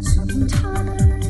Sometimes 0.00 1.21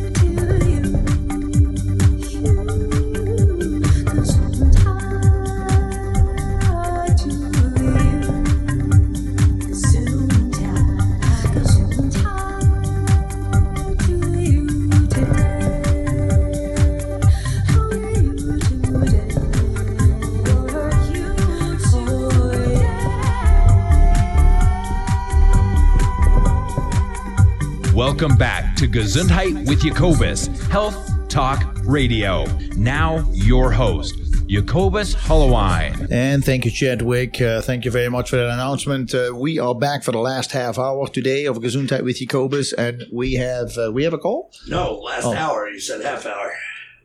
Welcome 28.23 28.39
back 28.39 28.77
to 28.77 28.86
Gesundheit 28.86 29.66
with 29.66 29.82
Jacobus, 29.82 30.46
Health 30.68 31.29
Talk 31.29 31.64
Radio. 31.82 32.44
Now, 32.76 33.28
your 33.32 33.72
host, 33.72 34.14
Jacobus 34.46 35.12
Hollowine. 35.12 36.06
And 36.08 36.44
thank 36.44 36.64
you, 36.64 36.70
Chadwick. 36.70 37.40
Uh, 37.40 37.60
thank 37.62 37.84
you 37.84 37.90
very 37.90 38.08
much 38.08 38.30
for 38.30 38.36
that 38.36 38.48
announcement. 38.48 39.12
Uh, 39.12 39.32
we 39.34 39.58
are 39.58 39.74
back 39.74 40.04
for 40.04 40.12
the 40.12 40.20
last 40.20 40.52
half 40.52 40.78
hour 40.78 41.08
today 41.08 41.46
of 41.46 41.56
Gesundheit 41.56 42.04
with 42.04 42.18
Jacobus, 42.18 42.72
and 42.72 43.02
we 43.12 43.32
have 43.34 43.77
uh, 43.77 43.90
we 43.90 44.04
have 44.04 44.12
a 44.12 44.18
call. 44.18 44.52
No, 44.68 45.00
last 45.00 45.24
Oh. 45.24 45.34
hour. 45.34 45.68
You 45.68 45.80
said 45.80 46.00
half 46.04 46.24
hour. 46.24 46.52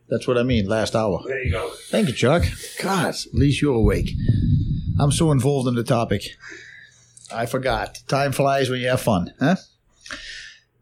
That's 0.09 0.27
what 0.27 0.38
I 0.38 0.44
mean. 0.44 0.67
Last 0.67 0.95
hour. 0.95 1.23
There 1.25 1.44
you 1.44 1.49
go. 1.52 1.72
Thank 1.89 2.09
you, 2.09 2.13
Chuck. 2.13 2.44
God, 2.80 3.08
at 3.08 3.34
least 3.34 3.59
you're 3.59 3.73
awake. 3.73 4.11
I'm 4.99 5.11
so 5.11 5.31
involved 5.31 5.67
in 5.67 5.73
the 5.73 5.84
topic. 5.84 6.22
I 7.34 7.47
forgot. 7.47 8.03
Time 8.08 8.34
flies 8.34 8.70
when 8.70 8.81
you 8.81 8.89
have 8.89 9.02
fun, 9.02 9.34
huh? 9.39 9.55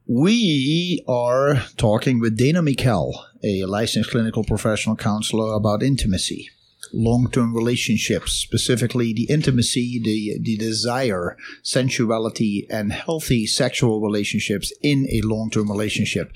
We 0.07 1.03
are 1.07 1.63
talking 1.77 2.19
with 2.19 2.37
Dana 2.37 2.61
Miquelle, 2.61 3.25
a 3.43 3.65
licensed 3.65 4.11
clinical 4.11 4.43
professional 4.43 4.95
counselor, 4.95 5.55
about 5.55 5.81
intimacy, 5.81 6.51
long 6.93 7.27
term 7.31 7.55
relationships, 7.55 8.33
specifically 8.33 9.13
the 9.13 9.25
intimacy, 9.31 9.99
the, 9.99 10.37
the 10.39 10.57
desire, 10.57 11.35
sensuality, 11.63 12.67
and 12.69 12.93
healthy 12.93 13.47
sexual 13.47 13.99
relationships 13.99 14.71
in 14.83 15.07
a 15.09 15.21
long 15.21 15.49
term 15.49 15.71
relationship. 15.71 16.31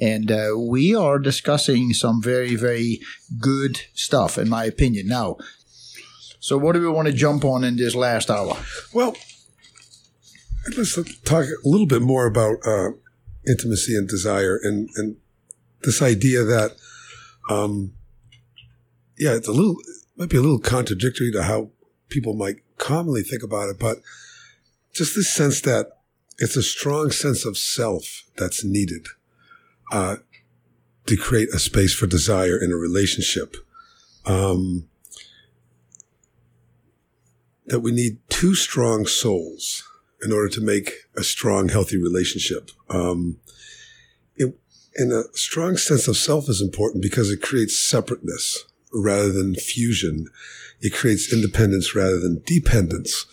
And 0.00 0.32
uh, 0.32 0.54
we 0.58 0.92
are 0.92 1.20
discussing 1.20 1.92
some 1.92 2.20
very, 2.20 2.56
very 2.56 2.98
good 3.38 3.82
stuff, 3.94 4.36
in 4.36 4.48
my 4.48 4.64
opinion. 4.64 5.06
Now, 5.06 5.36
so 6.40 6.58
what 6.58 6.72
do 6.72 6.80
we 6.80 6.88
want 6.88 7.06
to 7.06 7.14
jump 7.14 7.44
on 7.44 7.62
in 7.62 7.76
this 7.76 7.94
last 7.94 8.30
hour? 8.30 8.56
Well, 8.92 9.14
let's 10.76 10.96
talk 11.22 11.44
a 11.44 11.68
little 11.68 11.86
bit 11.86 12.02
more 12.02 12.26
about 12.26 12.56
uh, 12.66 12.90
intimacy 13.46 13.96
and 13.96 14.08
desire, 14.08 14.58
and 14.62 14.88
and 14.96 15.16
this 15.82 16.02
idea 16.02 16.44
that, 16.44 16.76
um, 17.50 17.92
yeah, 19.18 19.34
it's 19.34 19.48
a 19.48 19.52
little 19.52 19.76
might 20.16 20.30
be 20.30 20.36
a 20.36 20.42
little 20.42 20.58
contradictory 20.58 21.32
to 21.32 21.42
how 21.42 21.70
people 22.08 22.34
might 22.34 22.56
commonly 22.78 23.22
think 23.22 23.42
about 23.42 23.68
it, 23.68 23.78
but 23.78 23.98
just 24.92 25.14
this 25.14 25.32
sense 25.32 25.60
that 25.62 25.98
it's 26.38 26.56
a 26.56 26.62
strong 26.62 27.10
sense 27.10 27.44
of 27.44 27.56
self 27.56 28.24
that's 28.36 28.64
needed 28.64 29.06
uh, 29.90 30.16
to 31.06 31.16
create 31.16 31.48
a 31.50 31.58
space 31.58 31.94
for 31.94 32.06
desire 32.06 32.62
in 32.62 32.72
a 32.72 32.76
relationship. 32.76 33.56
Um, 34.24 34.88
that 37.66 37.80
we 37.80 37.92
need 37.92 38.18
two 38.28 38.54
strong 38.54 39.06
souls 39.06 39.88
in 40.22 40.32
order 40.32 40.48
to 40.48 40.60
make 40.60 40.92
a 41.16 41.22
strong, 41.22 41.68
healthy 41.68 41.96
relationship. 41.96 42.70
Um, 42.88 43.38
it, 44.36 44.56
and 44.96 45.12
a 45.12 45.24
strong 45.34 45.76
sense 45.76 46.08
of 46.08 46.16
self 46.16 46.48
is 46.48 46.60
important 46.60 47.02
because 47.02 47.30
it 47.30 47.42
creates 47.42 47.78
separateness 47.78 48.64
rather 48.92 49.32
than 49.32 49.54
fusion. 49.54 50.28
It 50.80 50.94
creates 50.94 51.32
independence 51.32 51.94
rather 51.94 52.18
than 52.18 52.42
dependence. 52.44 53.26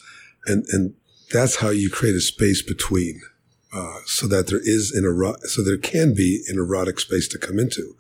And, 0.46 0.66
and 0.70 0.94
that's 1.32 1.58
how 1.58 1.70
you 1.70 1.90
create 1.90 2.16
a 2.16 2.22
space 2.22 2.62
between, 2.62 3.22
uh, 3.74 4.00
so 4.06 4.28
that 4.28 4.48
there 4.48 4.62
is 4.64 4.92
an 4.92 5.06
erotic, 5.06 5.46
so 5.46 5.64
there 5.64 5.78
can 5.78 6.14
be 6.14 6.44
an 6.48 6.58
erotic 6.58 7.00
space 7.00 7.28
to 7.30 7.38
come 7.38 7.60
into. 7.60 7.96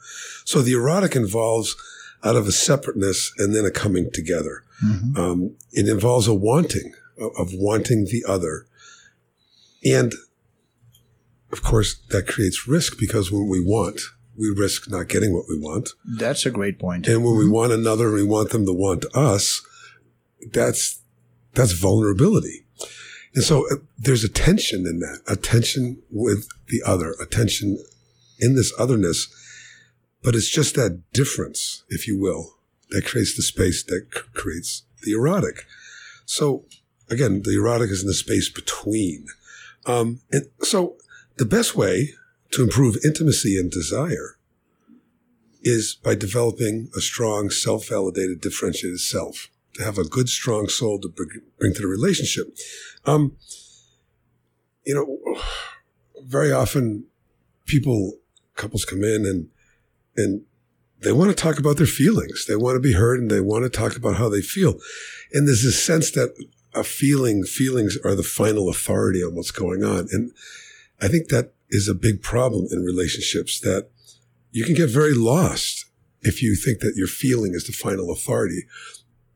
So 0.45 0.61
the 0.61 0.73
erotic 0.73 1.15
involves 1.15 1.75
out 2.23 2.35
of 2.35 2.47
a 2.47 2.51
separateness 2.51 3.31
and 3.37 3.55
then 3.55 3.65
a 3.65 3.71
coming 3.71 4.09
together. 4.11 4.63
Um, 5.17 5.55
it 5.71 5.87
involves 5.87 6.27
a 6.27 6.33
wanting 6.33 6.93
of 7.19 7.49
wanting 7.53 8.05
the 8.05 8.23
other. 8.27 8.65
And 9.83 10.13
of 11.51 11.63
course, 11.63 11.99
that 12.09 12.27
creates 12.27 12.67
risk 12.67 12.99
because 12.99 13.31
when 13.31 13.47
we 13.47 13.59
want, 13.59 14.01
we 14.37 14.49
risk 14.49 14.89
not 14.89 15.07
getting 15.07 15.33
what 15.33 15.45
we 15.49 15.59
want. 15.59 15.89
That's 16.05 16.45
a 16.45 16.51
great 16.51 16.79
point. 16.79 17.07
And 17.07 17.23
when 17.23 17.37
we 17.37 17.49
want 17.49 17.73
another 17.73 18.11
we 18.11 18.23
want 18.23 18.51
them 18.51 18.65
to 18.65 18.73
want 18.73 19.05
us, 19.13 19.61
that's, 20.53 21.01
that's 21.53 21.73
vulnerability. 21.73 22.65
And 23.35 23.43
so 23.43 23.65
uh, 23.69 23.75
there's 23.97 24.23
a 24.23 24.29
tension 24.29 24.85
in 24.87 24.99
that, 24.99 25.21
a 25.27 25.35
tension 25.35 26.01
with 26.09 26.47
the 26.67 26.81
other, 26.85 27.15
a 27.21 27.25
tension 27.25 27.77
in 28.39 28.55
this 28.55 28.73
otherness. 28.79 29.27
But 30.23 30.35
it's 30.35 30.49
just 30.49 30.75
that 30.75 31.03
difference, 31.13 31.83
if 31.89 32.07
you 32.07 32.19
will, 32.19 32.55
that 32.89 33.05
creates 33.05 33.35
the 33.35 33.43
space 33.43 33.83
that 33.83 34.07
c- 34.13 34.21
creates 34.33 34.83
the 35.03 35.13
erotic. 35.13 35.65
So 36.25 36.65
again, 37.09 37.41
the 37.43 37.55
erotic 37.55 37.89
is 37.89 38.01
in 38.01 38.07
the 38.07 38.13
space 38.13 38.49
between. 38.49 39.27
Um, 39.85 40.21
and 40.31 40.45
so 40.61 40.97
the 41.37 41.45
best 41.45 41.75
way 41.75 42.13
to 42.51 42.63
improve 42.63 42.97
intimacy 43.03 43.57
and 43.57 43.71
desire 43.71 44.37
is 45.61 45.95
by 46.03 46.15
developing 46.15 46.89
a 46.95 47.01
strong, 47.01 47.49
self-validated, 47.49 48.41
differentiated 48.41 48.99
self 48.99 49.49
to 49.73 49.83
have 49.83 49.97
a 49.97 50.03
good, 50.03 50.29
strong 50.29 50.67
soul 50.67 50.99
to 50.99 51.09
bring, 51.09 51.73
to 51.73 51.81
the 51.81 51.87
relationship. 51.87 52.55
Um, 53.05 53.35
you 54.85 54.95
know, 54.95 55.41
very 56.23 56.51
often 56.51 57.05
people, 57.65 58.13
couples 58.55 58.85
come 58.85 59.03
in 59.03 59.25
and, 59.25 59.49
and 60.15 60.41
they 61.01 61.11
want 61.11 61.29
to 61.29 61.35
talk 61.35 61.59
about 61.59 61.77
their 61.77 61.85
feelings. 61.85 62.45
They 62.45 62.55
want 62.55 62.75
to 62.75 62.81
be 62.81 62.93
heard 62.93 63.19
and 63.19 63.29
they 63.29 63.41
want 63.41 63.63
to 63.63 63.69
talk 63.69 63.95
about 63.95 64.15
how 64.15 64.29
they 64.29 64.41
feel. 64.41 64.75
And 65.33 65.47
there's 65.47 65.63
this 65.63 65.83
sense 65.83 66.11
that 66.11 66.33
a 66.73 66.83
feeling, 66.83 67.43
feelings 67.43 67.97
are 68.03 68.15
the 68.15 68.23
final 68.23 68.69
authority 68.69 69.23
on 69.23 69.35
what's 69.35 69.51
going 69.51 69.83
on. 69.83 70.07
And 70.11 70.31
I 71.01 71.07
think 71.07 71.27
that 71.29 71.53
is 71.69 71.87
a 71.87 71.93
big 71.93 72.21
problem 72.21 72.67
in 72.71 72.83
relationships 72.83 73.59
that 73.61 73.89
you 74.51 74.63
can 74.65 74.73
get 74.75 74.89
very 74.89 75.13
lost 75.13 75.85
if 76.21 76.41
you 76.43 76.55
think 76.55 76.79
that 76.79 76.93
your 76.95 77.07
feeling 77.07 77.53
is 77.53 77.65
the 77.65 77.73
final 77.73 78.11
authority. 78.11 78.63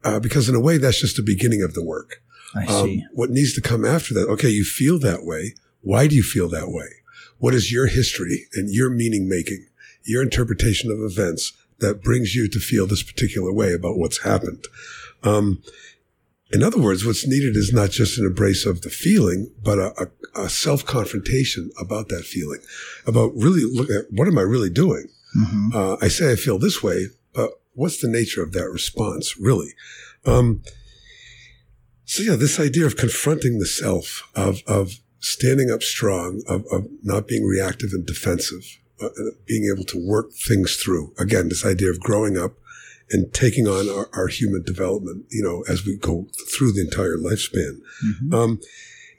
Uh, 0.03 0.19
because 0.19 0.49
in 0.49 0.55
a 0.55 0.59
way, 0.59 0.77
that's 0.77 0.99
just 0.99 1.15
the 1.15 1.21
beginning 1.23 1.61
of 1.63 1.73
the 1.73 1.83
work. 1.83 2.21
I 2.55 2.65
Um, 2.65 2.85
see. 2.87 3.05
what 3.13 3.29
needs 3.29 3.53
to 3.53 3.61
come 3.61 3.85
after 3.85 4.13
that? 4.15 4.27
Okay, 4.27 4.49
you 4.49 4.63
feel 4.65 4.99
that 4.99 5.23
way. 5.25 5.55
Why 5.81 6.07
do 6.07 6.15
you 6.15 6.23
feel 6.23 6.49
that 6.49 6.69
way? 6.69 6.89
What 7.37 7.53
is 7.55 7.71
your 7.71 7.87
history 7.87 8.47
and 8.53 8.69
your 8.69 8.89
meaning 8.89 9.27
making, 9.27 9.65
your 10.03 10.21
interpretation 10.21 10.91
of 10.91 10.99
events 10.99 11.53
that 11.79 12.01
brings 12.03 12.35
you 12.35 12.47
to 12.49 12.59
feel 12.59 12.85
this 12.85 13.03
particular 13.03 13.51
way 13.53 13.73
about 13.73 13.97
what's 13.97 14.23
happened? 14.23 14.65
Um, 15.23 15.61
in 16.53 16.61
other 16.61 16.79
words, 16.79 17.03
what's 17.03 17.27
needed 17.27 17.55
is 17.55 17.73
not 17.73 17.89
just 17.89 18.19
an 18.19 18.25
embrace 18.25 18.65
of 18.65 18.81
the 18.81 18.89
feeling, 18.89 19.51
but 19.63 19.79
a, 19.79 19.93
a, 20.35 20.43
a 20.43 20.49
self 20.49 20.85
confrontation 20.85 21.71
about 21.79 22.09
that 22.09 22.23
feeling, 22.23 22.59
about 23.07 23.31
really 23.35 23.63
look 23.65 23.89
at 23.89 24.05
what 24.11 24.27
am 24.27 24.37
I 24.37 24.43
really 24.43 24.69
doing? 24.69 25.07
Mhm. 25.35 25.73
Uh, 25.73 25.97
I 25.99 26.09
say 26.09 26.31
I 26.31 26.35
feel 26.35 26.59
this 26.59 26.83
way, 26.83 27.07
but 27.33 27.49
what's 27.73 27.99
the 27.99 28.07
nature 28.07 28.43
of 28.43 28.51
that 28.53 28.69
response 28.69 29.35
really? 29.37 29.73
Um, 30.25 30.61
so 32.05 32.21
yeah, 32.21 32.35
this 32.35 32.59
idea 32.59 32.85
of 32.85 32.97
confronting 32.97 33.57
the 33.57 33.65
self, 33.65 34.29
of 34.35 34.61
of 34.67 34.99
standing 35.19 35.71
up 35.71 35.81
strong, 35.81 36.43
of, 36.47 36.65
of 36.71 36.87
not 37.01 37.27
being 37.27 37.45
reactive 37.45 37.91
and 37.93 38.05
defensive, 38.05 38.77
uh, 39.01 39.09
being 39.47 39.71
able 39.73 39.85
to 39.85 39.97
work 39.97 40.33
things 40.33 40.75
through. 40.75 41.13
Again, 41.17 41.49
this 41.49 41.65
idea 41.65 41.89
of 41.89 41.99
growing 41.99 42.37
up 42.37 42.53
and 43.13 43.33
taking 43.33 43.67
on 43.67 43.89
our, 43.89 44.09
our 44.13 44.27
human 44.27 44.63
development, 44.63 45.25
you 45.29 45.43
know, 45.43 45.63
as 45.71 45.85
we 45.85 45.97
go 45.97 46.27
through 46.53 46.73
the 46.73 46.81
entire 46.81 47.17
lifespan. 47.17 47.79
Um, 48.33 48.59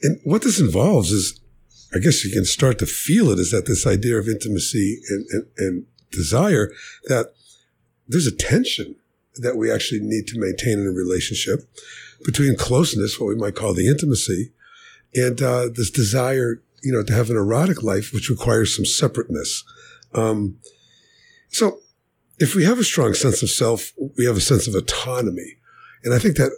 and 0.02 0.20
what 0.25 0.43
this 0.43 0.61
involves 0.61 1.11
is, 1.11 1.41
I 1.94 1.99
guess 2.00 2.25
you 2.25 2.32
can 2.32 2.44
start 2.44 2.79
to 2.81 2.87
feel 2.87 3.31
it, 3.31 3.38
is 3.38 3.52
that 3.52 3.67
this 3.67 3.87
idea 3.87 4.19
of 4.19 4.29
intimacy 4.29 5.00
and, 5.08 5.26
and, 5.31 5.46
and 5.58 5.87
desire 6.11 6.73
that 7.05 7.32
there's 8.08 8.26
a 8.26 8.37
tension 8.37 8.96
that 9.37 9.56
we 9.56 9.70
actually 9.70 10.00
need 10.00 10.26
to 10.29 10.38
maintain 10.38 10.79
in 10.79 10.87
a 10.87 10.90
relationship 10.90 11.61
between 12.25 12.56
closeness, 12.56 13.19
what 13.19 13.29
we 13.29 13.35
might 13.35 13.55
call 13.55 13.75
the 13.75 13.88
intimacy, 13.88 14.52
and 15.14 15.40
uh, 15.40 15.69
this 15.73 15.90
desire, 15.90 16.62
you 16.82 16.93
know, 16.93 17.02
to 17.02 17.12
have 17.12 17.31
an 17.31 17.37
erotic 17.37 17.82
life, 17.82 18.12
which 18.12 18.29
requires 18.29 18.75
some 18.75 18.85
separateness. 18.85 19.64
Um, 20.14 20.58
so, 21.49 21.81
if 22.39 22.55
we 22.55 22.65
have 22.65 22.79
a 22.79 22.85
strong 22.85 23.15
sense 23.15 23.43
of 23.43 23.51
self, 23.51 23.93
we 24.19 24.27
have 24.27 24.37
a 24.37 24.41
sense 24.41 24.67
of 24.67 24.75
autonomy, 24.75 25.57
and 26.03 26.13
I 26.13 26.19
think 26.19 26.37
that 26.37 26.53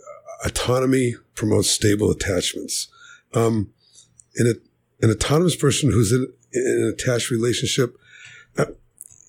autonomy 0.45 1.15
promotes 1.35 1.71
stable 1.71 2.11
attachments. 2.11 2.89
Um, 3.35 3.73
and 4.37 4.49
it, 4.49 4.63
an 5.03 5.11
autonomous 5.11 5.57
person 5.57 5.91
who's 5.91 6.13
in, 6.13 6.33
in 6.53 6.63
an 6.63 6.89
attached 6.93 7.31
relationship, 7.31 7.97
uh, 8.59 8.67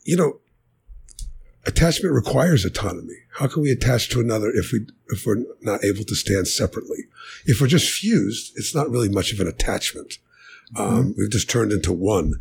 you 0.04 0.16
know, 0.16 0.40
attachment 1.66 2.16
requires 2.16 2.64
autonomy. 2.66 3.16
How 3.34 3.48
can 3.48 3.62
we 3.62 3.72
attach 3.72 4.10
to 4.10 4.20
another 4.20 4.50
if 4.50 4.72
we 4.72 4.88
if 5.10 5.26
we're 5.26 5.44
not 5.62 5.84
able 5.84 6.04
to 6.06 6.16
stand 6.16 6.48
separately? 6.48 7.06
If 7.46 7.62
we're 7.62 7.68
just 7.68 7.92
fused, 7.92 8.54
it's 8.56 8.74
not 8.74 8.90
really 8.90 9.10
much 9.10 9.34
of 9.34 9.40
an 9.40 9.48
attachment. 9.48 10.18
Um, 10.76 11.16
we've 11.18 11.30
just 11.30 11.50
turned 11.50 11.72
into 11.72 11.94
one. 11.94 12.34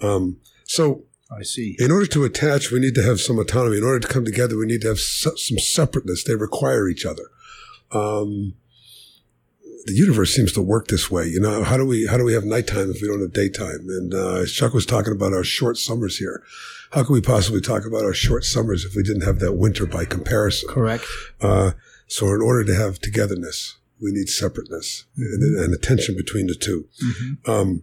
Um, 0.00 0.38
so 0.64 1.04
I 1.30 1.42
see. 1.42 1.76
in 1.78 1.90
order 1.90 2.06
to 2.06 2.24
attach, 2.24 2.70
we 2.70 2.78
need 2.78 2.94
to 2.94 3.02
have 3.02 3.20
some 3.20 3.38
autonomy. 3.38 3.78
In 3.78 3.84
order 3.84 4.00
to 4.00 4.08
come 4.08 4.24
together, 4.24 4.56
we 4.56 4.66
need 4.66 4.82
to 4.82 4.88
have 4.88 5.00
se- 5.00 5.36
some 5.36 5.58
separateness. 5.58 6.24
They 6.24 6.34
require 6.36 6.88
each 6.88 7.04
other. 7.04 7.24
Um, 7.90 8.54
the 9.86 9.94
universe 9.94 10.34
seems 10.34 10.52
to 10.52 10.62
work 10.62 10.88
this 10.88 11.10
way. 11.10 11.26
You 11.26 11.40
know, 11.40 11.62
how 11.62 11.76
do 11.76 11.86
we 11.86 12.06
how 12.06 12.16
do 12.16 12.24
we 12.24 12.32
have 12.34 12.44
nighttime 12.44 12.90
if 12.90 13.00
we 13.00 13.08
don't 13.08 13.20
have 13.20 13.32
daytime? 13.32 13.86
And 13.88 14.14
uh, 14.14 14.46
Chuck 14.46 14.72
was 14.74 14.86
talking 14.86 15.12
about 15.12 15.32
our 15.32 15.44
short 15.44 15.78
summers 15.78 16.18
here. 16.18 16.42
How 16.92 17.04
can 17.04 17.12
we 17.12 17.20
possibly 17.20 17.60
talk 17.60 17.84
about 17.84 18.04
our 18.04 18.14
short 18.14 18.44
summers 18.44 18.84
if 18.84 18.94
we 18.94 19.02
didn't 19.02 19.22
have 19.22 19.38
that 19.40 19.54
winter 19.54 19.86
by 19.86 20.04
comparison? 20.04 20.68
Correct. 20.68 21.04
Uh, 21.40 21.72
so, 22.08 22.26
in 22.34 22.40
order 22.40 22.64
to 22.64 22.74
have 22.74 23.00
togetherness, 23.00 23.76
we 24.00 24.12
need 24.12 24.28
separateness 24.28 25.04
and, 25.16 25.58
and 25.58 25.74
attention 25.74 26.16
between 26.16 26.46
the 26.46 26.54
2 26.54 26.88
Um, 27.46 27.68
you 27.68 27.76
know, 27.76 27.82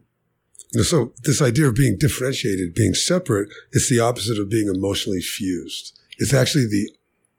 so 0.82 1.14
this 1.24 1.42
idea 1.42 1.68
of 1.68 1.76
being 1.76 1.98
differentiated, 1.98 2.74
being 2.74 2.96
separate, 2.96 3.50
is 3.74 3.90
the 3.90 4.00
opposite 4.00 4.40
of 4.40 4.50
being 4.50 4.68
emotionally 4.68 5.22
fused. 5.22 6.00
It's 6.18 6.34
actually 6.34 6.66
the 6.66 6.90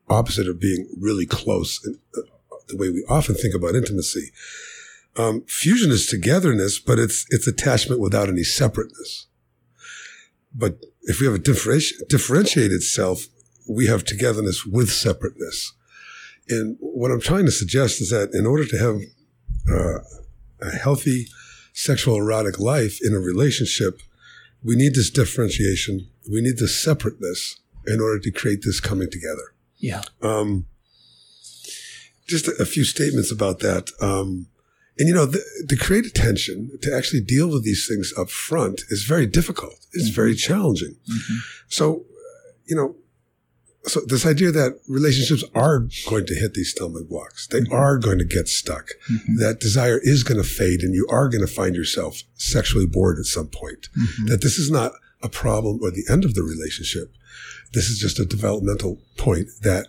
opposite 0.08 0.48
of 0.48 0.60
being 0.60 0.88
really 1.00 1.26
close. 1.26 1.84
in, 1.84 1.98
uh, 2.16 2.22
the 2.68 2.76
way 2.76 2.90
we 2.90 3.04
often 3.08 3.34
think 3.34 3.54
about 3.54 3.74
intimacy. 3.74 4.30
Um, 5.16 5.42
fusion 5.46 5.90
is 5.90 6.06
togetherness, 6.06 6.78
but 6.78 6.98
it's 6.98 7.26
it's 7.30 7.46
attachment 7.46 8.00
without 8.00 8.28
any 8.28 8.42
separateness. 8.42 9.26
But 10.54 10.78
if 11.02 11.20
we 11.20 11.26
have 11.26 11.34
a 11.34 11.38
differenti- 11.38 12.08
differentiated 12.08 12.82
self, 12.82 13.26
we 13.68 13.86
have 13.86 14.04
togetherness 14.04 14.64
with 14.64 14.90
separateness. 14.90 15.72
And 16.48 16.76
what 16.80 17.10
I'm 17.10 17.20
trying 17.20 17.46
to 17.46 17.52
suggest 17.52 18.00
is 18.00 18.10
that 18.10 18.30
in 18.34 18.46
order 18.46 18.64
to 18.64 18.78
have 18.78 18.96
uh, 19.70 19.98
a 20.66 20.70
healthy 20.70 21.26
sexual 21.74 22.16
erotic 22.16 22.58
life 22.58 22.98
in 23.02 23.12
a 23.12 23.18
relationship, 23.18 24.00
we 24.64 24.76
need 24.76 24.94
this 24.94 25.10
differentiation. 25.10 26.08
We 26.32 26.40
need 26.40 26.56
this 26.56 26.82
separateness 26.82 27.60
in 27.86 28.00
order 28.00 28.18
to 28.20 28.30
create 28.30 28.62
this 28.64 28.80
coming 28.80 29.10
together. 29.10 29.52
Yeah. 29.76 30.02
Um, 30.22 30.64
just 32.26 32.48
a, 32.48 32.54
a 32.58 32.64
few 32.64 32.84
statements 32.84 33.30
about 33.30 33.58
that. 33.58 33.90
Um, 34.00 34.46
and 34.98 35.08
you 35.08 35.14
know, 35.14 35.26
the, 35.26 35.42
to 35.68 35.76
create 35.76 36.06
attention, 36.06 36.78
to 36.80 36.96
actually 36.96 37.20
deal 37.20 37.48
with 37.50 37.64
these 37.64 37.86
things 37.86 38.14
up 38.16 38.30
front 38.30 38.84
is 38.88 39.02
very 39.02 39.26
difficult. 39.26 39.74
It's 39.92 40.08
very 40.08 40.34
challenging. 40.34 40.94
So, 41.68 41.96
uh, 41.96 42.52
you 42.64 42.76
know, 42.76 42.94
so 43.86 44.00
this 44.06 44.24
idea 44.24 44.50
that 44.50 44.80
relationships 44.88 45.44
are 45.54 45.86
going 46.08 46.26
to 46.26 46.34
hit 46.34 46.54
these 46.54 46.70
stumbling 46.70 47.06
blocks, 47.06 47.46
they 47.46 47.60
mm-hmm. 47.60 47.72
are 47.72 47.98
going 47.98 48.18
to 48.18 48.24
get 48.24 48.48
stuck. 48.48 48.88
Mm-hmm. 49.10 49.36
That 49.36 49.60
desire 49.60 50.00
is 50.02 50.22
going 50.22 50.42
to 50.42 50.48
fade, 50.48 50.80
and 50.80 50.94
you 50.94 51.06
are 51.10 51.28
going 51.28 51.46
to 51.46 51.52
find 51.52 51.74
yourself 51.74 52.22
sexually 52.34 52.86
bored 52.86 53.18
at 53.18 53.26
some 53.26 53.48
point. 53.48 53.88
Mm-hmm. 53.96 54.26
That 54.26 54.42
this 54.42 54.58
is 54.58 54.70
not 54.70 54.92
a 55.22 55.28
problem 55.28 55.80
or 55.82 55.90
the 55.90 56.04
end 56.10 56.24
of 56.24 56.34
the 56.34 56.42
relationship. 56.42 57.14
This 57.72 57.88
is 57.88 57.98
just 57.98 58.18
a 58.18 58.24
developmental 58.24 59.00
point 59.16 59.48
that 59.62 59.86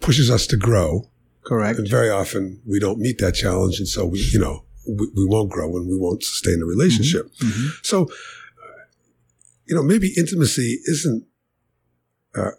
pushes 0.00 0.30
us 0.30 0.46
to 0.48 0.56
grow 0.56 1.08
Correct. 1.44 1.78
and 1.78 1.88
very 1.88 2.10
often 2.10 2.60
we 2.66 2.80
don't 2.80 2.98
meet 2.98 3.18
that 3.18 3.34
challenge. 3.34 3.78
And 3.78 3.88
so 3.88 4.04
we, 4.06 4.18
you 4.32 4.38
know, 4.38 4.64
we, 4.88 5.08
we 5.14 5.24
won't 5.24 5.50
grow 5.50 5.76
and 5.76 5.88
we 5.88 5.96
won't 5.96 6.22
sustain 6.22 6.60
a 6.62 6.64
relationship. 6.64 7.30
So, 7.82 8.02
uh, 8.04 8.82
you 9.66 9.74
know, 9.74 9.82
maybe 9.82 10.12
intimacy 10.16 10.80
isn't 10.84 11.24
uh, 12.34 12.50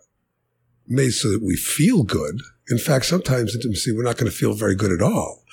made 0.88 1.12
so 1.12 1.30
that 1.32 1.44
we 1.44 1.56
feel 1.56 2.04
good. 2.04 2.42
In 2.70 2.78
fact, 2.78 3.06
sometimes 3.06 3.56
intimacy, 3.56 3.92
we're 3.92 4.04
not 4.04 4.18
going 4.18 4.32
to 4.32 4.38
feel 4.38 4.54
very 4.54 4.76
good 4.76 4.92
at 4.92 5.02
all. 5.02 5.44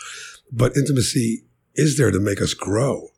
But 0.51 0.77
intimacy 0.77 1.45
is 1.75 1.97
there 1.97 2.11
to 2.11 2.21
make 2.21 2.41
us 2.41 2.55
grow, 2.55 3.09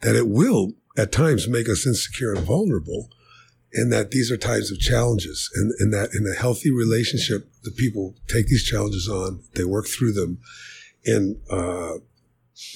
that 0.00 0.16
it 0.16 0.28
will 0.28 0.72
at 0.96 1.12
times 1.12 1.48
make 1.48 1.68
us 1.68 1.86
insecure 1.86 2.32
and 2.34 2.44
vulnerable. 2.44 3.10
And 3.72 3.92
that 3.92 4.10
these 4.10 4.30
are 4.30 4.38
times 4.38 4.70
of 4.70 4.78
challenges, 4.78 5.50
and, 5.54 5.72
and 5.80 5.92
that 5.92 6.10
in 6.14 6.24
a 6.26 6.40
healthy 6.40 6.70
relationship, 6.70 7.50
the 7.62 7.70
people 7.70 8.14
take 8.26 8.46
these 8.46 8.64
challenges 8.64 9.06
on, 9.06 9.42
they 9.54 9.64
work 9.64 9.86
through 9.86 10.12
them, 10.12 10.38
and 11.04 11.36
uh, 11.50 11.94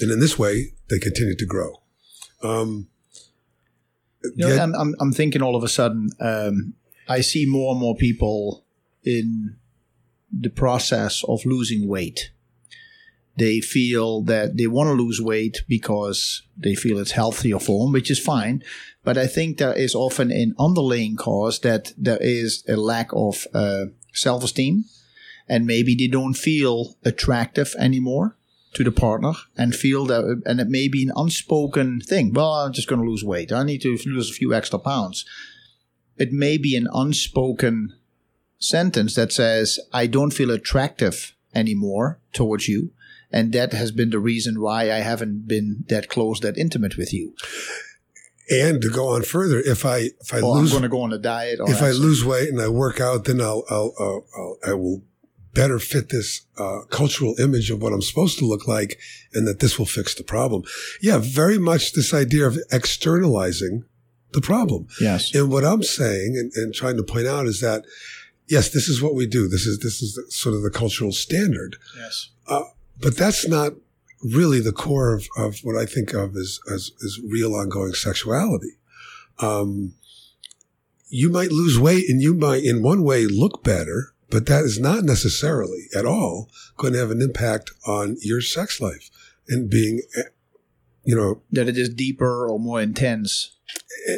and 0.00 0.10
in 0.10 0.20
this 0.20 0.38
way, 0.38 0.74
they 0.90 0.98
continue 0.98 1.36
to 1.36 1.46
grow. 1.46 1.80
Um, 2.42 2.88
You 4.36 4.48
know, 4.48 4.62
I'm, 4.62 4.94
I'm 5.00 5.12
thinking 5.12 5.42
all 5.42 5.56
of 5.56 5.62
a 5.62 5.68
sudden, 5.68 6.10
um, 6.20 6.74
I 7.08 7.22
see 7.22 7.46
more 7.46 7.72
and 7.72 7.80
more 7.80 7.96
people 7.96 8.66
in 9.04 9.56
the 10.32 10.50
process 10.50 11.22
of 11.24 11.44
losing 11.44 11.88
weight. 11.88 12.30
They 13.36 13.60
feel 13.60 14.22
that 14.22 14.56
they 14.56 14.66
want 14.66 14.88
to 14.88 15.02
lose 15.02 15.20
weight 15.20 15.62
because 15.68 16.42
they 16.56 16.74
feel 16.74 16.98
it's 16.98 17.12
healthier 17.12 17.58
for 17.58 17.84
them, 17.84 17.92
which 17.92 18.10
is 18.10 18.18
fine. 18.18 18.62
But 19.02 19.16
I 19.16 19.26
think 19.26 19.56
there 19.56 19.72
is 19.72 19.94
often 19.94 20.30
an 20.30 20.54
underlying 20.58 21.16
cause 21.16 21.60
that 21.60 21.92
there 21.96 22.18
is 22.20 22.64
a 22.68 22.76
lack 22.76 23.08
of 23.12 23.46
uh, 23.54 23.86
self 24.12 24.44
esteem. 24.44 24.84
And 25.48 25.66
maybe 25.66 25.96
they 25.96 26.06
don't 26.06 26.34
feel 26.34 26.96
attractive 27.04 27.74
anymore 27.78 28.36
to 28.74 28.84
the 28.84 28.92
partner 28.92 29.32
and 29.56 29.74
feel 29.74 30.04
that, 30.06 30.42
and 30.46 30.60
it 30.60 30.68
may 30.68 30.86
be 30.86 31.02
an 31.02 31.12
unspoken 31.16 32.00
thing. 32.00 32.32
Well, 32.32 32.52
I'm 32.52 32.72
just 32.72 32.88
going 32.88 33.00
to 33.00 33.08
lose 33.08 33.24
weight. 33.24 33.50
I 33.50 33.64
need 33.64 33.82
to 33.82 33.98
lose 34.06 34.30
a 34.30 34.34
few 34.34 34.54
extra 34.54 34.78
pounds. 34.78 35.24
It 36.16 36.30
may 36.30 36.56
be 36.56 36.76
an 36.76 36.86
unspoken 36.92 37.94
sentence 38.60 39.16
that 39.16 39.32
says, 39.32 39.80
I 39.92 40.06
don't 40.06 40.30
feel 40.32 40.50
attractive 40.50 41.34
anymore 41.54 42.20
towards 42.32 42.68
you. 42.68 42.92
And 43.32 43.52
that 43.52 43.72
has 43.72 43.90
been 43.90 44.10
the 44.10 44.18
reason 44.18 44.60
why 44.60 44.92
I 44.92 44.98
haven't 44.98 45.48
been 45.48 45.84
that 45.88 46.08
close, 46.08 46.40
that 46.40 46.58
intimate 46.58 46.96
with 46.96 47.12
you. 47.12 47.34
and 48.50 48.82
to 48.82 48.90
go 48.90 49.08
on 49.08 49.22
further, 49.22 49.60
if 49.60 49.86
I 49.86 50.10
if 50.20 50.34
I 50.34 50.38
I'm 50.38 50.44
lose 50.44 50.70
going 50.70 50.82
to 50.82 50.88
go 50.88 51.02
on 51.02 51.12
a 51.12 51.18
diet. 51.18 51.60
Or 51.60 51.70
if 51.70 51.82
I 51.82 51.90
lose 51.90 52.24
weight 52.24 52.48
and 52.48 52.60
I 52.60 52.68
work 52.68 53.00
out, 53.00 53.24
then 53.24 53.40
I'll, 53.40 53.64
I'll, 53.70 53.94
I'll, 53.98 54.26
I'll 54.36 54.58
I 54.66 54.72
will 54.74 55.02
better 55.54 55.78
fit 55.78 56.10
this 56.10 56.42
uh, 56.58 56.80
cultural 56.90 57.34
image 57.40 57.70
of 57.70 57.82
what 57.82 57.92
I'm 57.92 58.02
supposed 58.02 58.38
to 58.38 58.46
look 58.46 58.66
like, 58.68 58.98
and 59.32 59.46
that 59.46 59.60
this 59.60 59.78
will 59.78 59.86
fix 59.86 60.14
the 60.14 60.24
problem. 60.24 60.62
Yeah, 61.00 61.18
very 61.18 61.58
much 61.58 61.92
this 61.92 62.12
idea 62.12 62.46
of 62.46 62.58
externalizing 62.72 63.84
the 64.32 64.40
problem. 64.40 64.86
Yes. 65.00 65.34
And 65.34 65.50
what 65.50 65.64
I'm 65.64 65.82
saying 65.82 66.36
and, 66.36 66.52
and 66.54 66.74
trying 66.74 66.96
to 66.96 67.02
point 67.02 67.26
out 67.26 67.46
is 67.46 67.60
that 67.60 67.84
yes, 68.50 68.68
this 68.70 68.88
is 68.88 69.00
what 69.00 69.14
we 69.14 69.26
do. 69.26 69.48
This 69.48 69.64
is 69.66 69.78
this 69.78 70.02
is 70.02 70.14
the, 70.14 70.30
sort 70.30 70.54
of 70.54 70.62
the 70.62 70.70
cultural 70.70 71.12
standard, 71.12 71.76
Yes. 71.96 72.30
but 73.00 73.16
that's 73.16 73.46
not 73.48 73.72
really 74.22 74.60
the 74.60 74.72
core 74.72 75.14
of, 75.14 75.26
of 75.38 75.60
what 75.62 75.76
I 75.76 75.86
think 75.86 76.12
of 76.12 76.36
as, 76.36 76.60
as, 76.70 76.90
as 77.02 77.18
real 77.26 77.54
ongoing 77.54 77.94
sexuality. 77.94 78.72
Um, 79.38 79.94
you 81.08 81.30
might 81.30 81.50
lose 81.50 81.78
weight 81.78 82.04
and 82.10 82.20
you 82.20 82.34
might 82.34 82.62
in 82.62 82.82
one 82.82 83.02
way 83.02 83.24
look 83.26 83.64
better, 83.64 84.12
but 84.28 84.44
that 84.46 84.64
is 84.64 84.78
not 84.78 85.04
necessarily 85.04 85.86
at 85.96 86.04
all 86.04 86.50
going 86.76 86.92
to 86.92 86.98
have 86.98 87.10
an 87.10 87.22
impact 87.22 87.70
on 87.86 88.16
your 88.20 88.40
sex 88.42 88.80
life 88.80 89.10
and 89.48 89.70
being, 89.70 90.02
eh, 90.16 90.24
you 91.04 91.16
know, 91.16 91.42
That 91.50 91.68
it 91.68 91.78
is 91.78 91.88
deeper 91.88 92.46
or 92.46 92.60
more 92.60 92.80
intense 92.82 93.56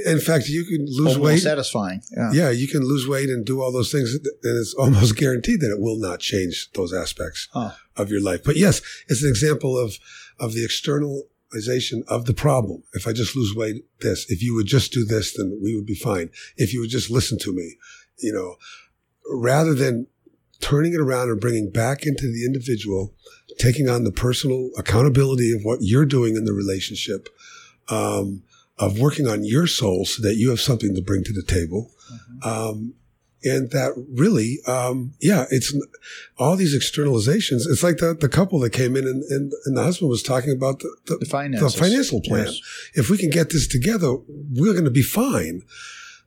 in 0.07 0.21
fact, 0.21 0.49
you 0.49 0.65
can 0.65 0.87
lose 0.89 1.19
weight. 1.19 1.39
satisfying. 1.41 2.03
Yeah. 2.17 2.31
Yeah, 2.33 2.51
you 2.51 2.69
can 2.69 2.83
lose 2.83 3.07
weight 3.09 3.29
and 3.29 3.45
do 3.45 3.61
all 3.61 3.73
those 3.73 3.91
things, 3.93 4.15
and 4.15 4.27
it's 4.61 4.75
almost 4.79 5.17
guaranteed 5.17 5.61
that 5.61 5.71
it 5.71 5.81
will 5.81 5.99
not 5.99 6.21
change 6.21 6.71
those 6.75 6.93
aspects 6.93 7.49
Oh. 7.55 7.75
of 7.97 8.11
your 8.11 8.21
life. 8.23 8.43
But 8.45 8.57
yes, 8.57 8.81
it's 9.09 9.23
an 9.23 9.29
example 9.29 9.79
of 9.79 9.95
of 10.39 10.55
the 10.55 10.65
externalization 10.65 12.03
of 12.09 12.25
the 12.27 12.35
problem. 12.35 12.83
If 12.95 13.07
I 13.07 13.13
just 13.13 13.37
lose 13.37 13.55
weight, 13.55 13.85
this. 14.01 14.27
If 14.31 14.43
you 14.43 14.55
would 14.55 14.67
just 14.67 14.93
do 14.93 15.05
this, 15.05 15.37
then 15.37 15.59
we 15.63 15.75
would 15.77 15.87
be 15.87 15.95
fine. 15.95 16.31
If 16.57 16.73
you 16.73 16.81
would 16.81 16.91
just 16.91 17.11
listen 17.11 17.39
to 17.41 17.53
me, 17.53 17.77
you 18.19 18.33
know, 18.33 18.57
rather 19.31 19.75
than 19.75 20.07
turning 20.61 20.95
it 20.95 21.01
around 21.01 21.29
and 21.29 21.41
bringing 21.41 21.71
back 21.71 22.07
into 22.07 22.27
the 22.33 22.45
individual, 22.47 23.15
taking 23.59 23.89
on 23.89 24.05
the 24.05 24.13
personal 24.13 24.71
accountability 24.79 25.53
of 25.53 25.63
what 25.65 25.81
you're 25.83 26.07
doing 26.07 26.37
in 26.37 26.45
the 26.45 26.53
relationship. 26.53 27.29
Um, 27.89 28.45
of 28.85 28.99
working 28.99 29.27
on 29.27 29.45
your 29.45 29.67
soul 29.67 30.05
so 30.05 30.23
that 30.23 30.37
you 30.37 30.51
have 30.51 30.61
something 30.61 30.95
to 30.95 31.03
bring 31.03 31.23
to 31.25 31.33
the 31.33 31.43
table. 31.43 31.91
Um, 32.43 32.95
and 33.45 33.71
that 33.71 33.93
really, 34.23 34.59
um, 34.67 35.15
yeah, 35.21 35.47
it's 35.51 35.75
all 36.39 36.57
these 36.57 36.77
externalizations. 36.81 37.63
It's 37.71 37.83
like 37.83 37.99
the, 37.99 38.15
the 38.15 38.29
couple 38.29 38.61
that 38.61 38.71
came 38.71 38.97
in 38.97 39.05
and, 39.05 39.23
and, 39.35 39.53
and 39.65 39.77
the 39.77 39.83
husband 39.83 40.11
was 40.11 40.23
talking 40.23 40.53
about 40.53 40.79
the, 40.79 40.91
the, 41.07 41.27
The 41.61 41.67
the 41.77 41.85
financial 41.85 42.21
plan. 42.21 42.47
Yes. 42.47 42.61
If 42.95 43.11
we 43.11 43.19
can 43.19 43.31
get 43.31 43.51
this 43.51 43.67
together, 43.67 44.11
we're 44.61 44.77
going 44.79 44.85
to 44.85 44.91
be 44.91 45.03
fine. 45.03 45.63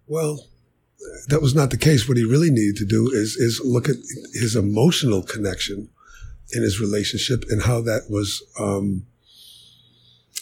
Well, 0.07 0.33
that 1.29 1.41
was 1.41 1.55
not 1.55 1.69
the 1.69 1.77
case. 1.77 2.07
What 2.07 2.17
he 2.17 2.25
really 2.25 2.49
needed 2.49 2.77
to 2.77 2.85
do 2.85 3.09
is, 3.13 3.35
is 3.37 3.61
look 3.63 3.87
at 3.87 3.95
his 4.33 4.55
emotional 4.55 5.23
connection 5.23 5.89
in 6.51 6.63
his 6.63 6.81
relationship 6.81 7.45
and 7.49 7.63
how 7.63 7.79
that 7.81 8.03
was, 8.09 8.43
um, 8.59 9.05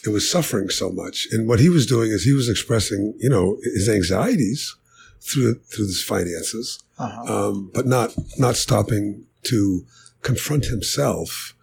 it 0.04 0.10
was 0.10 0.30
suffering 0.30 0.68
so 0.68 0.90
much. 0.90 1.26
And 1.32 1.48
what 1.48 1.60
he 1.60 1.68
was 1.68 1.86
doing 1.86 2.10
is 2.10 2.24
he 2.24 2.32
was 2.32 2.48
expressing, 2.48 3.14
you 3.18 3.28
know, 3.28 3.58
his 3.62 3.88
anxieties 3.88 4.76
through 5.20 5.54
through 5.72 5.86
his 5.86 6.02
finances, 6.02 6.82
uh-huh. 6.98 7.48
um, 7.48 7.70
but 7.74 7.86
not 7.86 8.14
not 8.38 8.56
stopping 8.56 9.26
to 9.44 9.86
confront 10.22 10.66
himself 10.66 11.54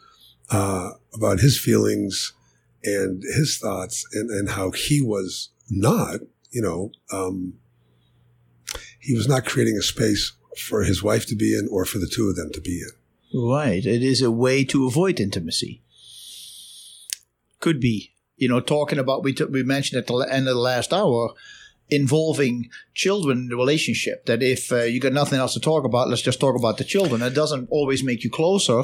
uh, 0.50 0.92
about 1.14 1.40
his 1.40 1.60
feelings 1.60 2.34
and 2.84 3.24
his 3.24 3.58
thoughts 3.58 4.06
and, 4.14 4.30
and 4.30 4.50
how 4.50 4.72
he 4.72 5.02
was 5.02 5.50
not, 5.70 6.20
you 6.52 6.62
know, 6.62 6.92
um, 7.12 7.54
he 9.00 9.14
was 9.14 9.28
not 9.28 9.46
creating 9.46 9.78
a 9.78 9.82
space 9.82 10.34
for 10.58 10.84
his 10.84 11.02
wife 11.02 11.26
to 11.28 11.36
be 11.36 11.58
in 11.58 11.68
or 11.72 11.86
for 11.86 11.98
the 11.98 12.08
two 12.08 12.30
of 12.30 12.36
them 12.36 12.52
to 12.54 12.62
be 12.62 12.82
in. 12.82 13.50
Right. 13.50 13.86
It 13.86 14.04
is 14.04 14.22
a 14.22 14.32
way 14.32 14.64
to 14.66 14.86
avoid 14.86 15.20
intimacy. 15.20 15.82
Could 17.60 17.80
be. 17.80 18.12
You 18.42 18.50
know, 18.50 18.60
talking 18.60 18.98
about, 18.98 19.24
we, 19.24 19.34
t- 19.34 19.44
we 19.44 19.62
mentioned 19.62 20.00
at 20.00 20.08
the 20.08 20.18
end 20.18 20.48
of 20.48 20.56
the 20.56 20.60
last 20.60 20.92
hour, 20.92 21.30
involving 21.92 22.70
children 22.94 23.38
in 23.40 23.48
the 23.50 23.56
relationship. 23.58 24.26
That 24.26 24.42
if 24.42 24.72
uh, 24.72 24.84
you 24.84 25.00
got 25.00 25.14
nothing 25.14 25.38
else 25.38 25.54
to 25.54 25.60
talk 25.60 25.84
about, 25.84 26.08
let's 26.08 26.22
just 26.22 26.40
talk 26.40 26.56
about 26.56 26.78
the 26.78 26.86
children. 26.86 27.22
It 27.22 27.36
doesn't 27.36 27.68
always 27.70 28.02
make 28.04 28.24
you 28.24 28.30
closer. 28.30 28.84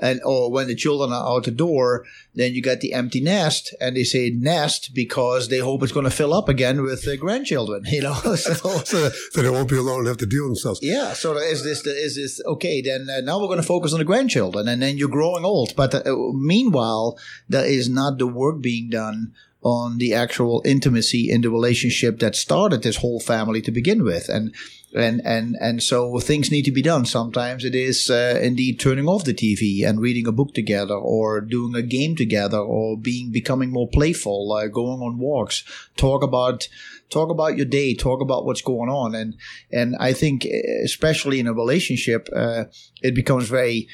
And 0.00 0.20
or 0.24 0.50
when 0.50 0.68
the 0.68 0.74
children 0.74 1.12
are 1.12 1.26
out 1.26 1.44
the 1.44 1.50
door, 1.50 2.04
then 2.34 2.54
you 2.54 2.62
got 2.62 2.80
the 2.80 2.92
empty 2.92 3.20
nest, 3.20 3.74
and 3.80 3.96
they 3.96 4.04
say 4.04 4.30
nest 4.30 4.94
because 4.94 5.48
they 5.48 5.58
hope 5.58 5.82
it's 5.82 5.92
going 5.92 6.04
to 6.04 6.10
fill 6.10 6.34
up 6.34 6.48
again 6.48 6.82
with 6.82 7.08
uh, 7.08 7.16
grandchildren. 7.16 7.84
You 7.92 8.00
know, 8.00 8.14
so, 8.36 8.54
so, 8.84 9.10
they 9.34 9.50
won't 9.50 9.68
be 9.68 9.76
alone 9.76 10.00
and 10.00 10.08
have 10.08 10.16
to 10.18 10.26
deal 10.26 10.44
with 10.44 10.52
themselves. 10.52 10.80
Yeah. 10.82 11.12
So 11.12 11.36
is 11.36 11.62
this 11.62 11.86
is 11.86 12.16
this 12.16 12.40
okay? 12.46 12.80
Then 12.80 13.08
uh, 13.10 13.20
now 13.20 13.38
we're 13.38 13.48
going 13.48 13.60
to 13.60 13.66
focus 13.66 13.92
on 13.92 13.98
the 13.98 14.04
grandchildren, 14.04 14.66
and 14.66 14.80
then 14.80 14.96
you're 14.96 15.10
growing 15.10 15.44
old. 15.44 15.76
But 15.76 15.94
uh, 15.94 16.16
meanwhile, 16.32 17.18
there 17.50 17.66
is 17.66 17.88
not 17.88 18.18
the 18.18 18.26
work 18.26 18.62
being 18.62 18.88
done 18.88 19.34
on 19.62 19.98
the 19.98 20.12
actual 20.12 20.60
intimacy 20.64 21.30
in 21.30 21.40
the 21.40 21.50
relationship 21.50 22.18
that 22.18 22.34
started 22.34 22.82
this 22.82 22.96
whole 22.96 23.20
family 23.20 23.62
to 23.62 23.70
begin 23.70 24.02
with. 24.02 24.28
And 24.28 24.54
and 24.94 25.22
and 25.24 25.56
and 25.60 25.82
so 25.82 26.18
things 26.18 26.50
need 26.50 26.64
to 26.64 26.72
be 26.72 26.82
done. 26.82 27.04
Sometimes 27.04 27.64
it 27.64 27.74
is 27.74 28.10
uh, 28.10 28.38
indeed 28.42 28.78
turning 28.78 29.06
off 29.06 29.24
the 29.24 29.32
tv 29.32 29.86
and 29.86 30.00
reading 30.00 30.26
a 30.26 30.32
book 30.32 30.52
together 30.52 30.94
or 30.94 31.40
doing 31.40 31.74
a 31.74 31.82
game 31.82 32.14
together 32.14 32.58
or 32.58 32.98
being 32.98 33.30
becoming 33.30 33.70
more 33.70 33.88
playful 33.88 34.52
uh, 34.52 34.66
going 34.66 35.00
on 35.00 35.18
walks. 35.18 35.64
Talk 35.96 36.22
about 36.22 36.68
talk 37.08 37.30
about 37.30 37.56
your 37.56 37.66
day. 37.66 37.94
Talk 37.94 38.20
about 38.20 38.44
what's 38.44 38.62
going 38.62 38.90
on. 38.90 39.14
And 39.14 39.36
and 39.70 39.96
i 39.98 40.12
think 40.12 40.44
especially 40.84 41.40
in 41.40 41.46
a 41.46 41.54
relationship 41.54 42.28
uh, 42.34 42.64
it 43.00 43.14
becomes 43.14 43.48
very 43.48 43.88